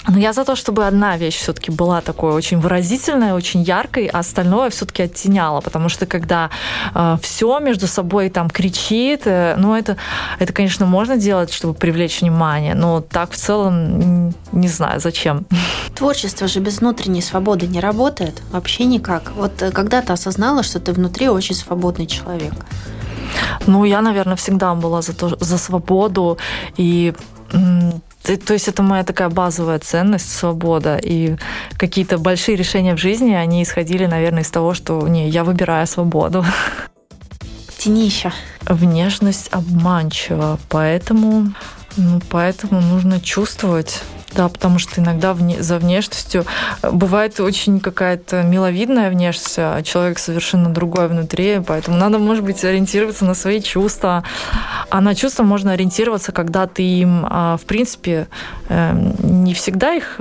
но 0.08 0.18
я 0.18 0.32
за 0.32 0.44
то, 0.44 0.56
чтобы 0.56 0.86
одна 0.86 1.16
вещь 1.16 1.36
все-таки 1.36 1.70
была 1.70 2.00
такой 2.00 2.32
очень 2.32 2.58
выразительной, 2.58 3.32
очень 3.32 3.62
яркой, 3.62 4.06
а 4.06 4.20
остальное 4.20 4.70
все-таки 4.70 5.02
оттеняла, 5.02 5.60
потому 5.60 5.88
что 5.88 6.06
когда 6.06 6.50
э, 6.94 7.16
все 7.22 7.58
между 7.60 7.86
собой 7.86 8.30
там 8.30 8.48
кричит, 8.48 9.22
э, 9.26 9.56
ну 9.58 9.74
это, 9.74 9.96
это, 10.38 10.52
конечно, 10.52 10.86
можно 10.86 11.16
делать, 11.16 11.52
чтобы 11.52 11.74
привлечь 11.74 12.22
внимание, 12.22 12.74
но 12.74 13.00
так 13.00 13.32
в 13.32 13.36
целом 13.36 14.34
не 14.52 14.68
знаю, 14.68 15.00
зачем. 15.00 15.46
Творчество 15.94 16.48
же 16.48 16.60
без 16.60 16.80
внутренней 16.80 17.22
свободы 17.22 17.66
не 17.66 17.80
работает 17.80 18.42
вообще 18.52 18.84
никак. 18.84 19.32
Вот 19.36 19.62
э, 19.62 19.70
когда 19.70 20.00
ты 20.00 20.12
осознала, 20.12 20.62
что 20.62 20.80
ты 20.80 20.92
внутри 20.92 21.28
очень 21.28 21.54
свободный 21.54 22.06
человек? 22.06 22.54
Ну, 23.66 23.84
я, 23.84 24.00
наверное, 24.00 24.36
всегда 24.36 24.74
была 24.74 25.02
за, 25.02 25.12
то, 25.12 25.36
за 25.40 25.58
свободу 25.58 26.38
и 26.76 27.14
то 28.22 28.52
есть 28.52 28.68
это 28.68 28.83
моя 28.83 29.02
такая 29.02 29.28
базовая 29.28 29.78
ценность, 29.78 30.30
свобода. 30.30 30.98
И 31.02 31.37
какие-то 31.76 32.18
большие 32.18 32.56
решения 32.56 32.94
в 32.94 32.98
жизни, 32.98 33.33
они 33.33 33.62
исходили, 33.62 34.06
наверное, 34.06 34.42
из 34.42 34.50
того, 34.50 34.74
что 34.74 35.06
не, 35.09 35.28
я 35.28 35.44
выбираю 35.44 35.87
свободу. 35.87 36.44
Тенища. 37.78 38.33
Внешность 38.66 39.48
обманчива, 39.52 40.59
поэтому, 40.68 41.52
ну, 41.96 42.20
поэтому 42.28 42.80
нужно 42.80 43.20
чувствовать 43.20 44.02
да, 44.34 44.48
потому 44.48 44.78
что 44.78 45.00
иногда 45.00 45.34
вне, 45.34 45.62
за 45.62 45.78
внешностью 45.78 46.44
э, 46.82 46.90
бывает 46.90 47.40
очень 47.40 47.80
какая-то 47.80 48.42
миловидная 48.42 49.10
внешность, 49.10 49.56
а 49.58 49.82
человек 49.82 50.18
совершенно 50.18 50.68
другой 50.70 51.08
внутри, 51.08 51.60
поэтому 51.66 51.96
надо, 51.96 52.18
может 52.18 52.44
быть, 52.44 52.64
ориентироваться 52.64 53.24
на 53.24 53.34
свои 53.34 53.60
чувства. 53.60 54.24
А 54.88 55.00
на 55.00 55.14
чувства 55.14 55.42
можно 55.42 55.72
ориентироваться, 55.72 56.32
когда 56.32 56.66
ты 56.66 56.82
им, 56.82 57.26
а, 57.28 57.56
в 57.56 57.62
принципе, 57.62 58.28
эм, 58.68 59.14
не 59.44 59.54
всегда 59.54 59.94
их 59.94 60.20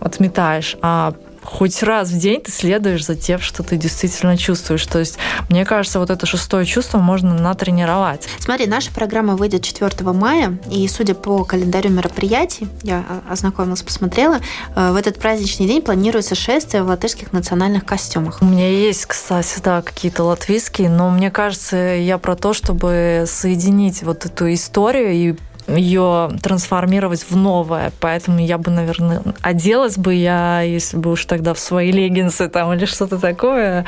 отметаешь, 0.00 0.76
а 0.82 1.14
хоть 1.42 1.82
раз 1.82 2.10
в 2.10 2.18
день 2.18 2.40
ты 2.40 2.50
следуешь 2.50 3.04
за 3.04 3.16
тем, 3.16 3.40
что 3.40 3.62
ты 3.62 3.76
действительно 3.76 4.36
чувствуешь. 4.36 4.86
То 4.86 4.98
есть, 4.98 5.18
мне 5.48 5.64
кажется, 5.64 5.98
вот 5.98 6.10
это 6.10 6.26
шестое 6.26 6.64
чувство 6.64 6.98
можно 6.98 7.34
натренировать. 7.34 8.28
Смотри, 8.38 8.66
наша 8.66 8.92
программа 8.92 9.36
выйдет 9.36 9.62
4 9.62 9.90
мая, 10.12 10.58
и 10.70 10.86
судя 10.88 11.14
по 11.14 11.44
календарю 11.44 11.90
мероприятий, 11.90 12.68
я 12.82 13.04
ознакомилась, 13.28 13.82
посмотрела, 13.82 14.40
э, 14.74 14.92
в 14.92 14.96
этот 14.96 15.18
праздничный 15.18 15.66
день 15.66 15.82
планируется 15.82 16.34
шествие 16.34 16.82
в 16.82 16.88
латышских 16.88 17.32
национальных 17.32 17.84
костюмах. 17.84 18.38
У 18.40 18.44
меня 18.44 18.68
есть, 18.68 19.06
кстати, 19.06 19.60
да, 19.62 19.82
какие-то 19.82 20.24
латвийские, 20.24 20.88
но 20.88 21.10
мне 21.10 21.30
кажется, 21.30 21.76
я 21.76 22.18
про 22.18 22.36
то, 22.36 22.52
чтобы 22.52 23.24
соединить 23.26 24.02
вот 24.02 24.26
эту 24.26 24.52
историю 24.52 25.12
и 25.12 25.34
ее 25.76 26.30
трансформировать 26.42 27.24
в 27.28 27.36
новое. 27.36 27.92
Поэтому 28.00 28.40
я 28.40 28.58
бы, 28.58 28.70
наверное, 28.70 29.22
оделась 29.40 29.96
бы 29.96 30.14
я, 30.14 30.62
если 30.62 30.96
бы 30.96 31.12
уж 31.12 31.24
тогда 31.24 31.54
в 31.54 31.58
свои 31.58 31.92
леггинсы 31.92 32.48
там 32.48 32.72
или 32.72 32.84
что-то 32.84 33.18
такое. 33.18 33.84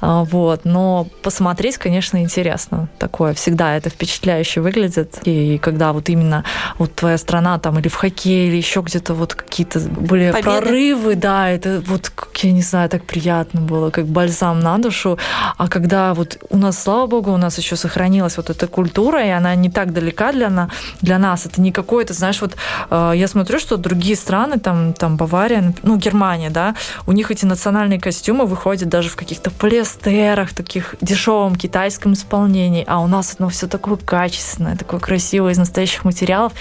А, 0.00 0.24
вот. 0.24 0.64
Но 0.64 1.06
посмотреть, 1.22 1.78
конечно, 1.78 2.22
интересно. 2.22 2.88
Такое 2.98 3.34
всегда 3.34 3.76
это 3.76 3.90
впечатляюще 3.90 4.60
выглядит. 4.60 5.18
И 5.24 5.58
когда 5.58 5.92
вот 5.92 6.08
именно 6.08 6.44
вот 6.78 6.94
твоя 6.94 7.18
страна 7.18 7.58
там 7.58 7.78
или 7.78 7.88
в 7.88 7.94
хоккее, 7.94 8.48
или 8.48 8.56
еще 8.56 8.80
где-то 8.80 9.14
вот 9.14 9.34
какие-то 9.34 9.80
были 9.80 10.30
Победы. 10.30 10.42
прорывы, 10.42 11.14
да, 11.14 11.50
это 11.50 11.82
вот, 11.86 12.12
я 12.42 12.52
не 12.52 12.62
знаю, 12.62 12.88
так 12.88 13.04
приятно 13.04 13.60
было, 13.60 13.90
как 13.90 14.06
бальзам 14.06 14.60
на 14.60 14.78
душу. 14.78 15.18
А 15.56 15.68
когда 15.68 16.14
вот 16.14 16.38
у 16.50 16.56
нас, 16.56 16.82
слава 16.82 17.06
богу, 17.06 17.32
у 17.32 17.36
нас 17.36 17.58
еще 17.58 17.76
сохранилась 17.76 18.36
вот 18.36 18.50
эта 18.50 18.66
культура, 18.66 19.24
и 19.24 19.30
она 19.30 19.54
не 19.54 19.70
так 19.70 19.92
далека 19.92 20.32
для, 20.32 20.68
для 21.00 21.18
нас. 21.22 21.46
Это 21.46 21.60
не 21.60 21.72
какой-то, 21.72 22.12
знаешь, 22.12 22.40
вот 22.40 22.56
э, 22.90 23.12
я 23.14 23.28
смотрю, 23.28 23.58
что 23.58 23.76
другие 23.76 24.16
страны, 24.16 24.58
там, 24.58 24.92
там 24.92 25.16
Бавария, 25.16 25.72
ну, 25.82 25.96
Германия, 25.96 26.50
да, 26.50 26.74
у 27.06 27.12
них 27.12 27.30
эти 27.30 27.46
национальные 27.46 28.00
костюмы 28.00 28.44
выходят 28.46 28.88
даже 28.88 29.08
в 29.08 29.16
каких-то 29.16 29.50
полиэстерах, 29.50 30.52
таких 30.52 30.96
дешевом 31.00 31.56
китайском 31.56 32.12
исполнении, 32.12 32.84
а 32.86 33.00
у 33.00 33.06
нас 33.06 33.36
оно 33.38 33.48
все 33.48 33.66
такое 33.66 33.96
качественное, 33.96 34.76
такое 34.76 35.00
красивое 35.00 35.52
из 35.52 35.58
настоящих 35.58 36.04
материалов. 36.04 36.52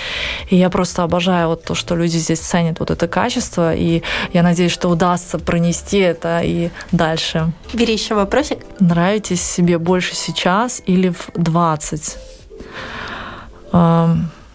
И 0.50 0.56
я 0.56 0.70
просто 0.70 1.04
обожаю 1.04 1.50
вот 1.50 1.64
то, 1.64 1.76
что 1.76 1.96
люди 1.96 2.18
здесь 2.18 2.40
ценят 2.40 2.80
вот 2.80 2.92
это 2.92 3.08
качество, 3.08 3.74
и 3.74 4.04
я 4.34 4.44
надеюсь, 4.44 4.72
что 4.72 4.90
удастся 4.90 5.40
пронести 5.40 5.98
это 5.98 6.42
и 6.44 6.70
дальше. 6.92 7.52
Бери 7.74 7.94
еще 7.94 8.16
вопросик. 8.16 8.60
Нравитесь 8.80 9.42
себе 9.42 9.78
больше 9.78 10.16
сейчас 10.16 10.82
или 10.86 11.10
в 11.10 11.30
20? 11.36 12.18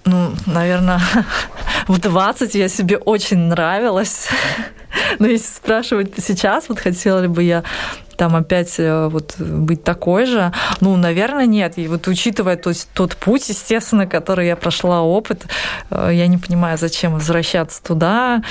Ну, 0.07 0.31
наверное, 0.47 1.01
в 1.89 2.01
20 2.01 2.55
я 2.55 2.69
себе 2.69 2.97
очень 2.97 3.39
нравилась. 3.39 4.29
Но 5.19 5.27
если 5.27 5.53
спрашивать 5.53 6.15
сейчас, 6.19 6.69
вот 6.69 6.79
хотела 6.79 7.21
ли 7.21 7.29
бы 7.29 7.43
я 7.43 7.65
там 8.17 8.35
опять 8.35 8.79
э, 8.79 9.09
вот 9.09 9.35
быть 9.39 9.85
такой 9.85 10.27
же, 10.27 10.53
ну, 10.81 10.97
наверное, 10.97 11.47
нет. 11.47 11.77
И 11.77 11.89
вот 11.89 12.09
учитывая 12.09 12.57
то 12.57 12.71
есть, 12.71 12.89
тот 12.95 13.17
путь, 13.17 13.49
естественно, 13.49 14.07
который 14.07 14.47
я 14.47 14.57
прошла, 14.57 15.03
опыт, 15.03 15.47
э, 15.91 16.11
я 16.15 16.27
не 16.29 16.39
понимаю, 16.39 16.79
зачем 16.79 17.13
возвращаться 17.15 17.83
туда. 17.83 18.43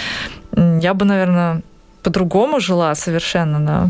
Я 0.56 0.94
бы, 0.94 1.06
наверное, 1.06 1.62
по-другому 2.04 2.60
жила 2.60 2.94
совершенно, 2.96 3.60
да, 3.60 3.90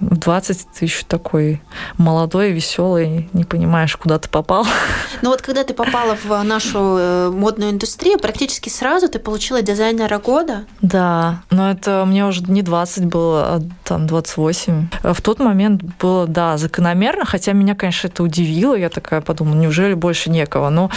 в 0.00 0.16
20 0.16 0.66
ты 0.78 0.84
еще 0.84 1.04
такой 1.06 1.62
молодой, 1.98 2.52
веселый, 2.52 3.28
не 3.32 3.44
понимаешь, 3.44 3.96
куда 3.96 4.18
ты 4.18 4.28
попал. 4.28 4.66
Ну 5.22 5.30
вот 5.30 5.40
когда 5.40 5.64
ты 5.64 5.72
попала 5.72 6.16
в 6.22 6.42
нашу 6.42 6.78
э, 6.98 7.30
модную 7.30 7.70
индустрию, 7.70 8.18
практически 8.18 8.68
сразу 8.68 9.08
ты 9.08 9.18
получила 9.18 9.62
дизайнера 9.62 10.18
года. 10.18 10.64
Да, 10.82 11.42
но 11.50 11.70
это 11.70 12.04
мне 12.06 12.26
уже 12.26 12.42
не 12.42 12.60
20 12.60 13.06
было, 13.06 13.42
а 13.44 13.62
там 13.84 14.06
28. 14.06 14.88
В 15.02 15.22
тот 15.22 15.38
момент 15.38 15.82
было, 15.98 16.26
да, 16.26 16.58
закономерно, 16.58 17.24
хотя 17.24 17.52
меня, 17.52 17.74
конечно, 17.74 18.08
это 18.08 18.22
удивило. 18.22 18.74
Я 18.74 18.90
такая 18.90 19.22
подумала, 19.22 19.54
неужели 19.54 19.94
больше 19.94 20.28
некого? 20.30 20.68
Но, 20.68 20.90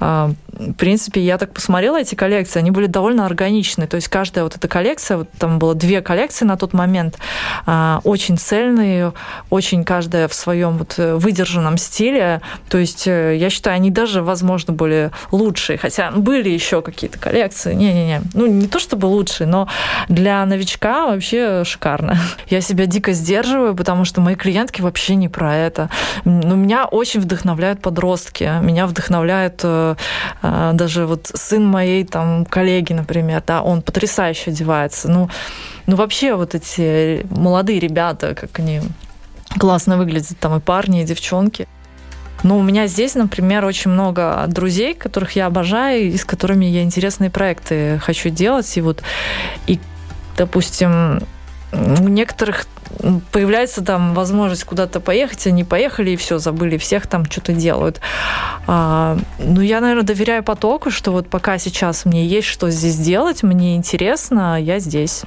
а, 0.00 0.32
в 0.72 0.74
принципе, 0.74 1.20
я 1.20 1.38
так 1.38 1.52
посмотрела 1.52 2.00
эти 2.00 2.14
коллекции, 2.14 2.58
они 2.58 2.70
были 2.70 2.86
довольно 2.86 3.26
органичны. 3.26 3.86
То 3.86 3.96
есть 3.96 4.08
каждая 4.08 4.44
вот 4.44 4.56
эта 4.56 4.68
коллекция, 4.68 5.18
вот 5.18 5.30
там 5.38 5.58
было 5.58 5.74
две 5.74 6.00
коллекции 6.00 6.44
на 6.44 6.56
тот 6.56 6.72
момент, 6.72 7.18
а, 7.66 8.00
очень 8.04 8.38
цельные, 8.38 9.12
очень 9.50 9.84
каждая 9.84 10.28
в 10.28 10.34
своем 10.34 10.78
вот 10.78 10.94
э, 10.98 11.14
выдержанном 11.14 11.78
стиле. 11.78 12.40
То 12.68 12.78
есть 12.78 13.06
э, 13.06 13.36
я 13.36 13.50
считаю, 13.50 13.76
они 13.76 13.90
даже, 13.90 14.22
возможно, 14.22 14.72
были 14.72 15.10
лучшие. 15.30 15.78
Хотя 15.78 16.10
были 16.10 16.48
еще 16.48 16.82
какие-то 16.82 17.18
коллекции. 17.18 17.74
Не-не-не. 17.74 18.22
Ну, 18.34 18.46
не 18.46 18.66
то 18.66 18.78
чтобы 18.78 19.06
лучшие, 19.06 19.46
но 19.46 19.68
для 20.08 20.44
новичка 20.46 21.06
вообще 21.06 21.64
шикарно. 21.64 22.16
Я 22.48 22.60
себя 22.60 22.86
дико 22.86 23.12
сдерживаю, 23.12 23.74
потому 23.74 24.04
что 24.04 24.20
мои 24.20 24.34
клиентки 24.34 24.80
вообще 24.80 25.14
не 25.14 25.28
про 25.28 25.54
это. 25.56 25.90
Но 26.24 26.54
меня 26.54 26.86
очень 26.86 27.20
вдохновляют 27.20 27.80
подростки. 27.80 28.50
Меня 28.62 28.86
вдохновляет 28.86 29.60
э, 29.62 29.94
даже 30.74 31.06
вот 31.06 31.30
сын 31.34 31.64
моей 31.66 32.04
там 32.04 32.44
коллеги, 32.44 32.92
например, 32.92 33.42
да, 33.46 33.62
он 33.62 33.82
потрясающе 33.82 34.50
одевается. 34.50 35.08
Ну, 35.08 35.28
ну, 35.86 35.96
вообще 35.96 36.34
вот 36.34 36.54
эти 36.54 37.26
молодые 37.30 37.80
ребята, 37.80 38.34
как 38.34 38.58
они 38.58 38.80
классно 39.58 39.96
выглядят, 39.96 40.38
там 40.38 40.56
и 40.56 40.60
парни, 40.60 41.02
и 41.02 41.04
девчонки. 41.04 41.68
Но 42.42 42.58
у 42.58 42.62
меня 42.62 42.86
здесь, 42.86 43.14
например, 43.14 43.64
очень 43.64 43.90
много 43.90 44.44
друзей, 44.48 44.94
которых 44.94 45.32
я 45.32 45.46
обожаю, 45.46 46.04
и 46.04 46.16
с 46.16 46.24
которыми 46.24 46.66
я 46.66 46.82
интересные 46.82 47.30
проекты 47.30 47.98
хочу 48.02 48.28
делать. 48.28 48.76
И 48.76 48.82
вот, 48.82 49.02
и, 49.66 49.80
допустим, 50.36 51.22
у 51.72 52.08
некоторых 52.08 52.66
появляется 53.32 53.82
там 53.82 54.14
возможность 54.14 54.64
куда-то 54.64 55.00
поехать, 55.00 55.46
они 55.46 55.64
поехали 55.64 56.12
и 56.12 56.16
все, 56.16 56.38
забыли 56.38 56.76
всех, 56.76 57.06
там 57.06 57.24
что-то 57.26 57.52
делают. 57.52 58.00
А, 58.66 59.18
ну, 59.38 59.60
я, 59.60 59.80
наверное, 59.80 60.04
доверяю 60.04 60.42
потоку, 60.42 60.90
что 60.90 61.12
вот 61.12 61.28
пока 61.28 61.58
сейчас 61.58 62.04
мне 62.04 62.26
есть 62.26 62.48
что 62.48 62.70
здесь 62.70 62.96
делать, 62.96 63.42
мне 63.42 63.76
интересно, 63.76 64.60
я 64.60 64.78
здесь. 64.78 65.22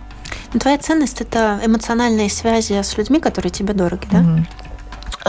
Но 0.54 0.60
твоя 0.60 0.78
ценность– 0.78 1.22
это 1.22 1.60
эмоциональные 1.64 2.30
связи 2.30 2.74
с 2.82 2.98
людьми, 2.98 3.20
которые 3.20 3.52
тебе 3.52 3.74
дороги, 3.74 4.08
да? 4.12 4.20
Mm-hmm. 4.20 4.67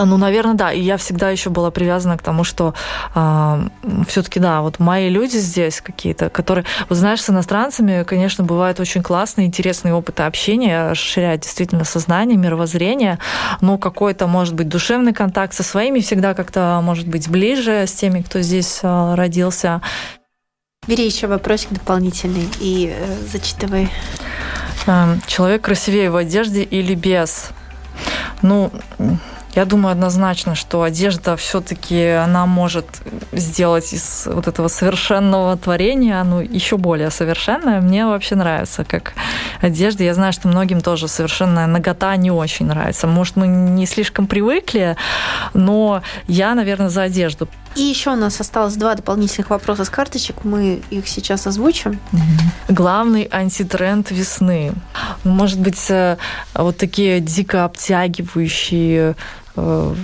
Ну, 0.04 0.16
наверное, 0.16 0.54
да. 0.54 0.72
И 0.72 0.80
я 0.80 0.96
всегда 0.96 1.30
еще 1.30 1.50
была 1.50 1.70
привязана 1.70 2.16
к 2.16 2.22
тому, 2.22 2.44
что 2.44 2.74
э, 3.14 3.68
все-таки, 4.06 4.40
да, 4.40 4.60
вот 4.60 4.78
мои 4.78 5.08
люди 5.08 5.36
здесь 5.36 5.80
какие-то, 5.80 6.28
которые, 6.30 6.64
вот 6.88 6.96
знаешь, 6.98 7.22
с 7.22 7.30
иностранцами, 7.30 8.04
конечно, 8.04 8.44
бывает 8.44 8.80
очень 8.80 9.02
классный, 9.02 9.44
интересный 9.44 9.92
опыт 9.92 10.20
общения, 10.20 10.90
расширяет 10.90 11.40
действительно 11.40 11.84
сознание, 11.84 12.36
мировоззрение, 12.36 13.18
но 13.60 13.78
какой-то, 13.78 14.26
может 14.26 14.54
быть, 14.54 14.68
душевный 14.68 15.12
контакт 15.12 15.54
со 15.54 15.62
своими 15.62 16.00
всегда 16.00 16.34
как-то, 16.34 16.80
может 16.82 17.08
быть, 17.08 17.28
ближе 17.28 17.86
с 17.86 17.92
теми, 17.92 18.22
кто 18.22 18.40
здесь 18.40 18.80
э, 18.82 19.14
родился. 19.14 19.80
Бери 20.86 21.04
еще 21.04 21.26
вопросик 21.26 21.70
дополнительный 21.70 22.48
и 22.60 22.94
э, 22.96 23.16
зачитывай. 23.30 23.90
Эм, 24.86 25.20
человек 25.26 25.62
красивее 25.62 26.10
в 26.10 26.16
одежде 26.16 26.62
или 26.62 26.94
без? 26.94 27.50
Ну, 28.40 28.70
я 29.54 29.64
думаю 29.64 29.92
однозначно, 29.92 30.54
что 30.54 30.82
одежда 30.82 31.36
все-таки 31.36 32.04
она 32.10 32.46
может 32.46 32.86
сделать 33.32 33.92
из 33.92 34.26
вот 34.26 34.46
этого 34.46 34.68
совершенного 34.68 35.56
творения, 35.56 36.22
ну, 36.24 36.40
еще 36.40 36.76
более 36.76 37.10
совершенное. 37.10 37.80
Мне 37.80 38.06
вообще 38.06 38.34
нравится, 38.34 38.84
как 38.84 39.14
одежда. 39.60 40.04
Я 40.04 40.14
знаю, 40.14 40.32
что 40.32 40.48
многим 40.48 40.80
тоже 40.80 41.08
совершенная 41.08 41.66
нагота 41.66 42.14
не 42.16 42.30
очень 42.30 42.66
нравится. 42.66 43.06
Может, 43.06 43.36
мы 43.36 43.46
не 43.46 43.86
слишком 43.86 44.26
привыкли, 44.26 44.96
но 45.54 46.02
я, 46.26 46.54
наверное, 46.54 46.88
за 46.88 47.02
одежду. 47.02 47.48
И 47.78 47.82
еще 47.82 48.10
у 48.10 48.16
нас 48.16 48.40
осталось 48.40 48.74
два 48.74 48.96
дополнительных 48.96 49.50
вопроса 49.50 49.84
с 49.84 49.88
карточек. 49.88 50.42
Мы 50.42 50.82
их 50.90 51.06
сейчас 51.06 51.46
озвучим. 51.46 52.00
Главный 52.68 53.28
антитренд 53.30 54.10
весны. 54.10 54.72
Может 55.22 55.60
быть, 55.60 55.88
э, 55.88 56.16
вот 56.54 56.76
такие 56.76 57.20
дико 57.20 57.64
обтягивающие 57.64 59.14
э, 59.54 59.94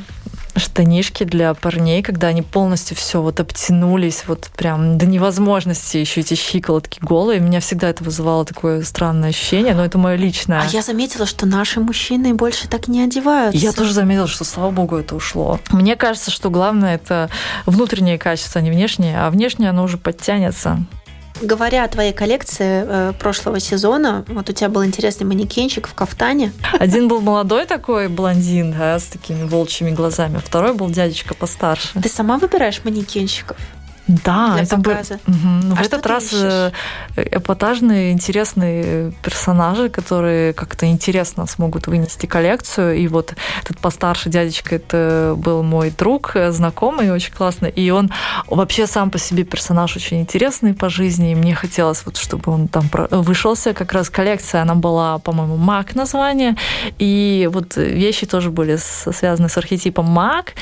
штанишки 0.56 1.24
для 1.24 1.54
парней, 1.54 2.02
когда 2.02 2.28
они 2.28 2.42
полностью 2.42 2.96
все 2.96 3.20
вот 3.20 3.40
обтянулись, 3.40 4.24
вот 4.26 4.50
прям 4.56 4.98
до 4.98 5.06
невозможности 5.06 5.96
еще 5.96 6.20
эти 6.20 6.34
щиколотки 6.34 6.98
голые. 7.00 7.40
Меня 7.40 7.60
всегда 7.60 7.88
это 7.88 8.04
вызывало 8.04 8.44
такое 8.44 8.82
странное 8.82 9.30
ощущение, 9.30 9.74
но 9.74 9.84
это 9.84 9.98
мое 9.98 10.16
личное. 10.16 10.60
А 10.60 10.66
я 10.66 10.82
заметила, 10.82 11.26
что 11.26 11.46
наши 11.46 11.80
мужчины 11.80 12.34
больше 12.34 12.68
так 12.68 12.88
не 12.88 13.02
одеваются. 13.02 13.58
Я 13.58 13.72
тоже 13.72 13.92
заметила, 13.92 14.26
что, 14.26 14.44
слава 14.44 14.70
богу, 14.70 14.96
это 14.96 15.14
ушло. 15.14 15.58
Мне 15.70 15.96
кажется, 15.96 16.30
что 16.30 16.50
главное 16.50 16.94
это 16.94 17.30
внутренние 17.66 18.18
качества, 18.18 18.60
а 18.60 18.62
не 18.62 18.70
внешние, 18.70 19.18
а 19.18 19.30
внешнее 19.30 19.70
оно 19.70 19.84
уже 19.84 19.98
подтянется. 19.98 20.78
Говоря 21.42 21.84
о 21.84 21.88
твоей 21.88 22.12
коллекции 22.12 22.84
э, 22.86 23.12
прошлого 23.18 23.58
сезона, 23.58 24.24
вот 24.28 24.48
у 24.48 24.52
тебя 24.52 24.68
был 24.68 24.84
интересный 24.84 25.26
манекенчик 25.26 25.88
в 25.88 25.94
кафтане. 25.94 26.52
Один 26.78 27.08
был 27.08 27.20
молодой 27.20 27.66
такой 27.66 28.08
блондин 28.08 28.72
да, 28.72 28.98
с 28.98 29.04
такими 29.04 29.44
волчьими 29.44 29.90
глазами, 29.90 30.38
второй 30.38 30.74
был 30.74 30.88
дядечка 30.90 31.34
постарше. 31.34 31.88
Ты 32.00 32.08
сама 32.08 32.38
выбираешь 32.38 32.80
манекенщиков? 32.84 33.56
Да, 34.06 34.52
для 34.54 34.62
это 34.64 34.76
показа. 34.76 35.18
Бы... 35.26 35.32
Угу. 35.32 35.72
А 35.72 35.74
в 35.76 35.80
этот 35.80 36.06
раз 36.06 36.30
э, 36.34 36.72
эпатажные, 37.16 38.12
интересные 38.12 39.12
персонажи, 39.22 39.88
которые 39.88 40.52
как-то 40.52 40.86
интересно 40.86 41.46
смогут 41.46 41.86
вынести 41.86 42.26
коллекцию. 42.26 42.96
И 42.96 43.08
вот 43.08 43.34
этот 43.62 43.78
постарше 43.78 44.28
дядечка, 44.28 44.76
это 44.76 45.34
был 45.38 45.62
мой 45.62 45.90
друг, 45.90 46.36
э, 46.36 46.52
знакомый, 46.52 47.10
очень 47.10 47.32
классно. 47.32 47.66
И 47.66 47.88
он 47.90 48.10
вообще 48.46 48.86
сам 48.86 49.10
по 49.10 49.18
себе 49.18 49.44
персонаж 49.44 49.96
очень 49.96 50.20
интересный 50.20 50.74
по 50.74 50.90
жизни. 50.90 51.32
И 51.32 51.34
мне 51.34 51.54
хотелось, 51.54 52.02
вот, 52.04 52.18
чтобы 52.18 52.52
он 52.52 52.68
там 52.68 52.90
вышелся. 53.10 53.72
Как 53.72 53.92
раз 53.92 54.10
коллекция, 54.10 54.62
она 54.62 54.74
была, 54.74 55.18
по-моему, 55.18 55.56
маг 55.56 55.94
название. 55.94 56.56
И 56.98 57.48
вот 57.50 57.76
вещи 57.76 58.26
тоже 58.26 58.50
были 58.50 58.76
связаны 58.76 59.48
с 59.48 59.56
архетипом 59.56 60.04
маг, 60.04 60.52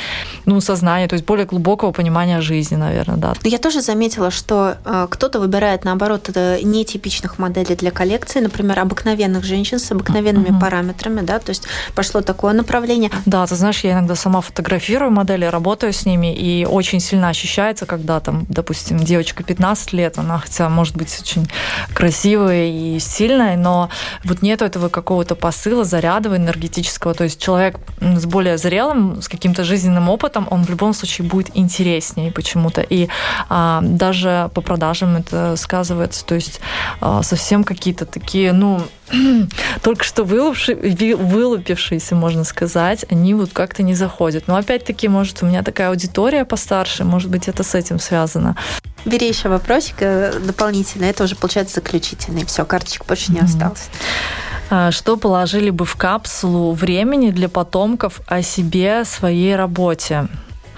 ну, 0.45 0.61
сознание, 0.61 1.09
то 1.09 1.15
есть 1.15 1.27
более 1.27 1.47
глубокого 1.47 1.91
понимания 1.91 2.41
жизни, 2.41 2.77
наверное, 2.77 3.17
да 3.17 3.32
я 3.45 3.59
тоже 3.59 3.81
заметила, 3.81 4.31
что 4.31 4.77
э, 4.85 5.07
кто-то 5.11 5.41
выбирает, 5.41 5.85
наоборот, 5.85 6.29
нетипичных 6.29 7.39
моделей 7.39 7.77
для 7.77 7.91
коллекции, 7.91 8.41
например, 8.41 8.81
обыкновенных 8.81 9.45
женщин 9.45 9.79
с 9.79 9.91
обыкновенными 9.91 10.49
uh-huh. 10.49 10.61
параметрами, 10.61 11.21
да, 11.21 11.39
то 11.39 11.51
есть 11.51 11.65
пошло 11.95 12.21
такое 12.21 12.53
направление. 12.53 13.11
Да, 13.27 13.47
ты 13.47 13.55
знаешь, 13.55 13.81
я 13.85 13.93
иногда 13.93 14.15
сама 14.15 14.41
фотографирую 14.41 15.11
модели, 15.11 15.45
работаю 15.45 15.93
с 15.93 16.07
ними, 16.07 16.35
и 16.35 16.65
очень 16.65 17.01
сильно 17.01 17.29
ощущается, 17.29 17.87
когда 17.87 18.21
там, 18.21 18.47
допустим, 18.49 18.99
девочка 18.99 19.43
15 19.43 19.93
лет, 19.93 20.19
она 20.19 20.39
хотя 20.39 20.69
может 20.69 20.97
быть 20.97 21.19
очень 21.21 21.49
красивая 21.95 22.67
и 22.67 22.99
сильная, 22.99 23.57
но 23.57 23.91
вот 24.25 24.43
нету 24.43 24.65
этого 24.65 24.89
какого-то 24.89 25.35
посыла, 25.35 25.85
заряда 25.85 26.35
энергетического, 26.37 27.15
то 27.15 27.25
есть 27.25 27.41
человек 27.41 27.77
с 28.01 28.27
более 28.27 28.59
зрелым, 28.59 29.21
с 29.23 29.29
каким-то 29.29 29.65
жизненным 29.65 30.09
опытом, 30.09 30.47
он 30.51 30.65
в 30.65 30.71
любом 30.71 30.95
случае 30.95 31.29
будет 31.29 31.51
интереснее 31.55 32.31
почему-то. 32.33 32.81
И 32.81 33.05
а, 33.05 33.09
даже 33.49 34.51
по 34.55 34.61
продажам 34.61 35.17
это 35.17 35.57
сказывается. 35.57 36.25
То 36.25 36.35
есть 36.35 36.61
а, 37.01 37.23
совсем 37.23 37.65
какие-то 37.65 38.07
такие, 38.07 38.53
ну, 38.53 38.83
только 39.83 40.05
что 40.05 40.25
вылупившиеся, 40.25 42.15
можно 42.15 42.45
сказать, 42.45 43.05
они 43.11 43.35
вот 43.35 43.53
как-то 43.53 43.83
не 43.83 43.95
заходят. 43.95 44.45
Но 44.47 44.57
опять-таки, 44.57 45.09
может, 45.09 45.43
у 45.43 45.47
меня 45.47 45.63
такая 45.63 45.91
аудитория 45.91 46.45
постарше, 46.45 47.05
может 47.05 47.31
быть, 47.31 47.49
это 47.49 47.63
с 47.63 47.75
этим 47.75 47.99
связано. 47.99 48.57
Бери 49.05 49.29
еще 49.29 49.49
вопросик 49.49 49.97
э, 50.01 50.33
дополнительно. 50.39 51.07
Это 51.07 51.25
уже 51.25 51.35
получается 51.35 51.77
заключительный. 51.77 52.45
Все, 52.47 52.65
карточек 52.65 53.05
больше 53.07 53.33
не 53.33 53.41
осталось. 53.41 53.89
А, 54.71 54.91
что 54.91 55.17
положили 55.17 55.71
бы 55.71 55.85
в 55.85 55.97
капсулу 55.97 56.73
времени 56.73 57.31
для 57.31 57.49
потомков 57.49 58.21
о 58.27 58.43
себе, 58.43 59.05
своей 59.05 59.57
работе? 59.57 60.29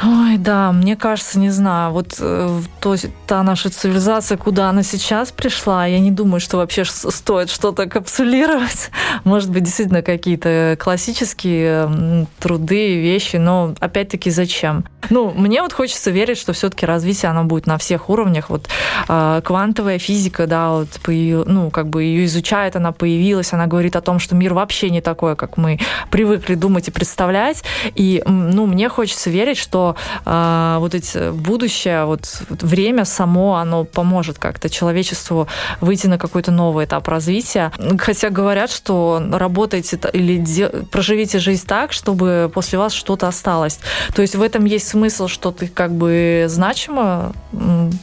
Ой, 0.03 0.39
да, 0.39 0.73
мне 0.73 0.97
кажется, 0.97 1.39
не 1.39 1.51
знаю, 1.51 1.93
вот 1.93 2.17
э, 2.19 2.61
то, 2.81 2.97
та 3.27 3.43
наша 3.45 3.71
цивилизация, 3.71 4.37
куда 4.37 4.69
она 4.71 4.83
сейчас 4.83 5.31
пришла, 5.31 5.87
я 5.87 6.01
не 6.01 6.11
думаю, 6.11 6.41
что 6.41 6.57
вообще 6.57 6.85
стоит 6.85 7.49
что-то 7.49 7.87
капсулировать. 7.87 8.91
Может 9.25 9.51
быть, 9.51 9.63
действительно 9.63 10.03
какие-то 10.03 10.77
классические 10.81 12.27
труды, 12.41 13.01
вещи, 13.01 13.37
но 13.37 13.75
опять-таки 13.79 14.31
зачем? 14.31 14.85
Ну, 15.11 15.31
мне 15.31 15.63
вот 15.63 15.73
хочется 15.73 16.11
верить, 16.11 16.39
что 16.39 16.53
все-таки 16.53 16.87
развитие 16.87 17.31
оно 17.31 17.45
будет 17.45 17.67
на 17.67 17.79
всех 17.79 18.11
уровнях. 18.11 18.51
Вот 18.51 18.69
э, 19.09 19.43
квантовая 19.45 19.99
физика, 19.99 20.47
да, 20.47 20.71
вот 20.73 20.89
ну, 21.07 21.71
как 21.71 21.89
бы 21.89 22.03
ее 22.03 22.25
изучает, 22.25 22.75
она 22.75 22.91
появилась, 22.91 23.53
она 23.53 23.67
говорит 23.67 23.95
о 23.95 24.01
том, 24.01 24.19
что 24.19 24.35
мир 24.35 24.55
вообще 24.55 24.91
не 24.91 25.01
такой, 25.01 25.37
как 25.37 25.57
мы 25.57 25.79
привыкли 26.11 26.57
думать 26.57 26.89
и 26.89 26.91
представлять. 26.91 27.63
И, 27.95 28.23
ну, 28.27 28.67
мне 28.67 28.89
хочется 28.89 29.31
верить, 29.31 29.59
что 29.59 29.84
э, 30.25 30.77
вот 30.79 30.95
эти 30.95 31.31
будущее, 31.31 32.05
вот, 32.05 32.43
вот 32.49 32.63
время 32.63 33.05
само, 33.05 33.57
оно 33.57 33.85
поможет 33.85 34.39
как-то 34.39 34.69
человечеству 34.69 35.49
выйти 35.81 36.07
на 36.07 36.19
какой-то 36.19 36.51
новый 36.51 36.85
этап 36.87 37.09
развития. 37.09 37.73
Хотя 37.99 38.31
говорят, 38.31 38.71
что 38.71 39.23
работайте 39.33 39.99
или 40.13 40.39
де, 40.39 40.69
проживите 40.69 41.39
жизнь 41.39 41.67
так, 41.67 41.93
чтобы 41.93 42.51
после 42.55 42.79
вас 42.79 42.93
что-то 42.93 43.29
осталось. 43.29 43.79
То 44.15 44.23
есть 44.23 44.35
в 44.35 44.43
этом 44.43 44.65
есть 44.65 44.89
смысл, 44.89 45.29
что 45.29 45.51
ты 45.51 45.69
как 45.69 45.93
бы 45.93 46.47
значимо 46.49 47.33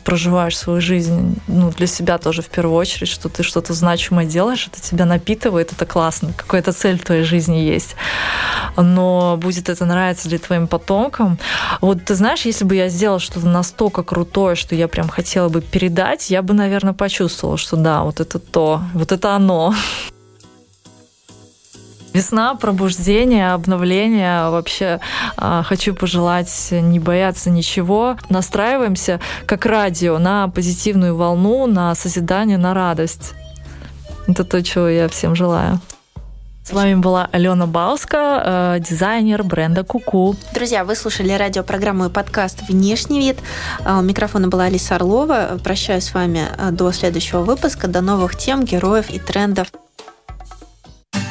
проживаешь 0.04 0.58
свою 0.58 0.82
жизнь, 0.82 1.40
ну, 1.48 1.72
для 1.72 1.88
себя 1.88 2.18
тоже 2.18 2.42
в 2.42 2.50
первую 2.50 2.78
очередь, 2.78 3.10
что 3.10 3.30
ты 3.30 3.44
что-то 3.44 3.74
значимое 3.74 4.26
делаешь, 4.26 4.68
это 4.72 4.82
тебя 4.82 5.06
напитывает, 5.06 5.72
это 5.72 5.86
классно, 5.86 6.34
какая-то 6.34 6.72
цель 6.72 7.00
в 7.00 7.04
твоей 7.04 7.24
жизни 7.24 7.58
есть. 7.58 7.96
Но 8.78 9.38
будет 9.38 9.70
это 9.70 9.86
нравиться 9.86 10.30
ли 10.30 10.38
твоим 10.38 10.68
потомкам, 10.68 11.38
вот 11.80 12.04
ты 12.06 12.16
знаешь, 12.16 12.46
если 12.46 12.66
бы 12.66 12.76
я 12.76 12.90
сделала 12.90 13.20
что-то 13.20 13.48
настолько 13.48 14.04
крутое, 14.04 14.56
что 14.56 14.76
я 14.76 14.88
прям 14.88 15.08
хотела 15.08 15.50
бы 15.50 15.62
передать, 15.62 16.30
я 16.30 16.42
бы, 16.42 16.54
наверное, 16.54 16.94
почувствовала, 16.94 17.58
что 17.58 17.78
да, 17.78 18.04
вот 18.04 18.20
это 18.20 18.40
то, 18.40 18.82
вот 18.94 19.12
это 19.12 19.36
оно. 19.36 19.74
Весна, 22.14 22.56
пробуждение, 22.56 23.54
обновление. 23.54 24.50
Вообще 24.50 25.00
а, 25.38 25.64
хочу 25.64 25.96
пожелать 25.96 26.68
не 26.72 27.00
бояться 27.00 27.50
ничего. 27.50 28.18
Настраиваемся 28.28 29.22
как 29.46 29.66
радио 29.66 30.18
на 30.20 30.50
позитивную 30.50 31.16
волну, 31.16 31.68
на 31.68 31.96
созидание, 31.96 32.58
на 32.58 32.74
радость. 32.74 33.34
Это 34.28 34.44
то, 34.44 34.62
чего 34.62 34.90
я 34.90 35.08
всем 35.08 35.36
желаю. 35.36 35.80
С 36.64 36.74
вами 36.74 36.94
была 36.94 37.28
Алена 37.32 37.66
Бауска, 37.66 38.76
э, 38.78 38.80
дизайнер 38.80 39.44
бренда 39.44 39.84
Куку. 39.84 40.36
Друзья, 40.54 40.84
вы 40.84 40.96
слушали 40.96 41.34
радиопрограмму 41.34 42.06
и 42.06 42.10
подкаст 42.10 42.62
«Внешний 42.70 43.20
вид». 43.20 43.40
Э, 43.84 43.98
у 43.98 44.02
микрофона 44.02 44.48
была 44.48 44.66
Алиса 44.66 44.96
Орлова. 44.96 45.60
Прощаюсь 45.64 46.04
с 46.04 46.14
вами 46.14 46.46
э, 46.58 46.70
до 46.72 46.92
следующего 46.92 47.42
выпуска. 47.42 47.88
До 47.88 48.02
новых 48.02 48.38
тем, 48.38 48.64
героев 48.64 49.10
и 49.10 49.18
трендов. 49.18 49.72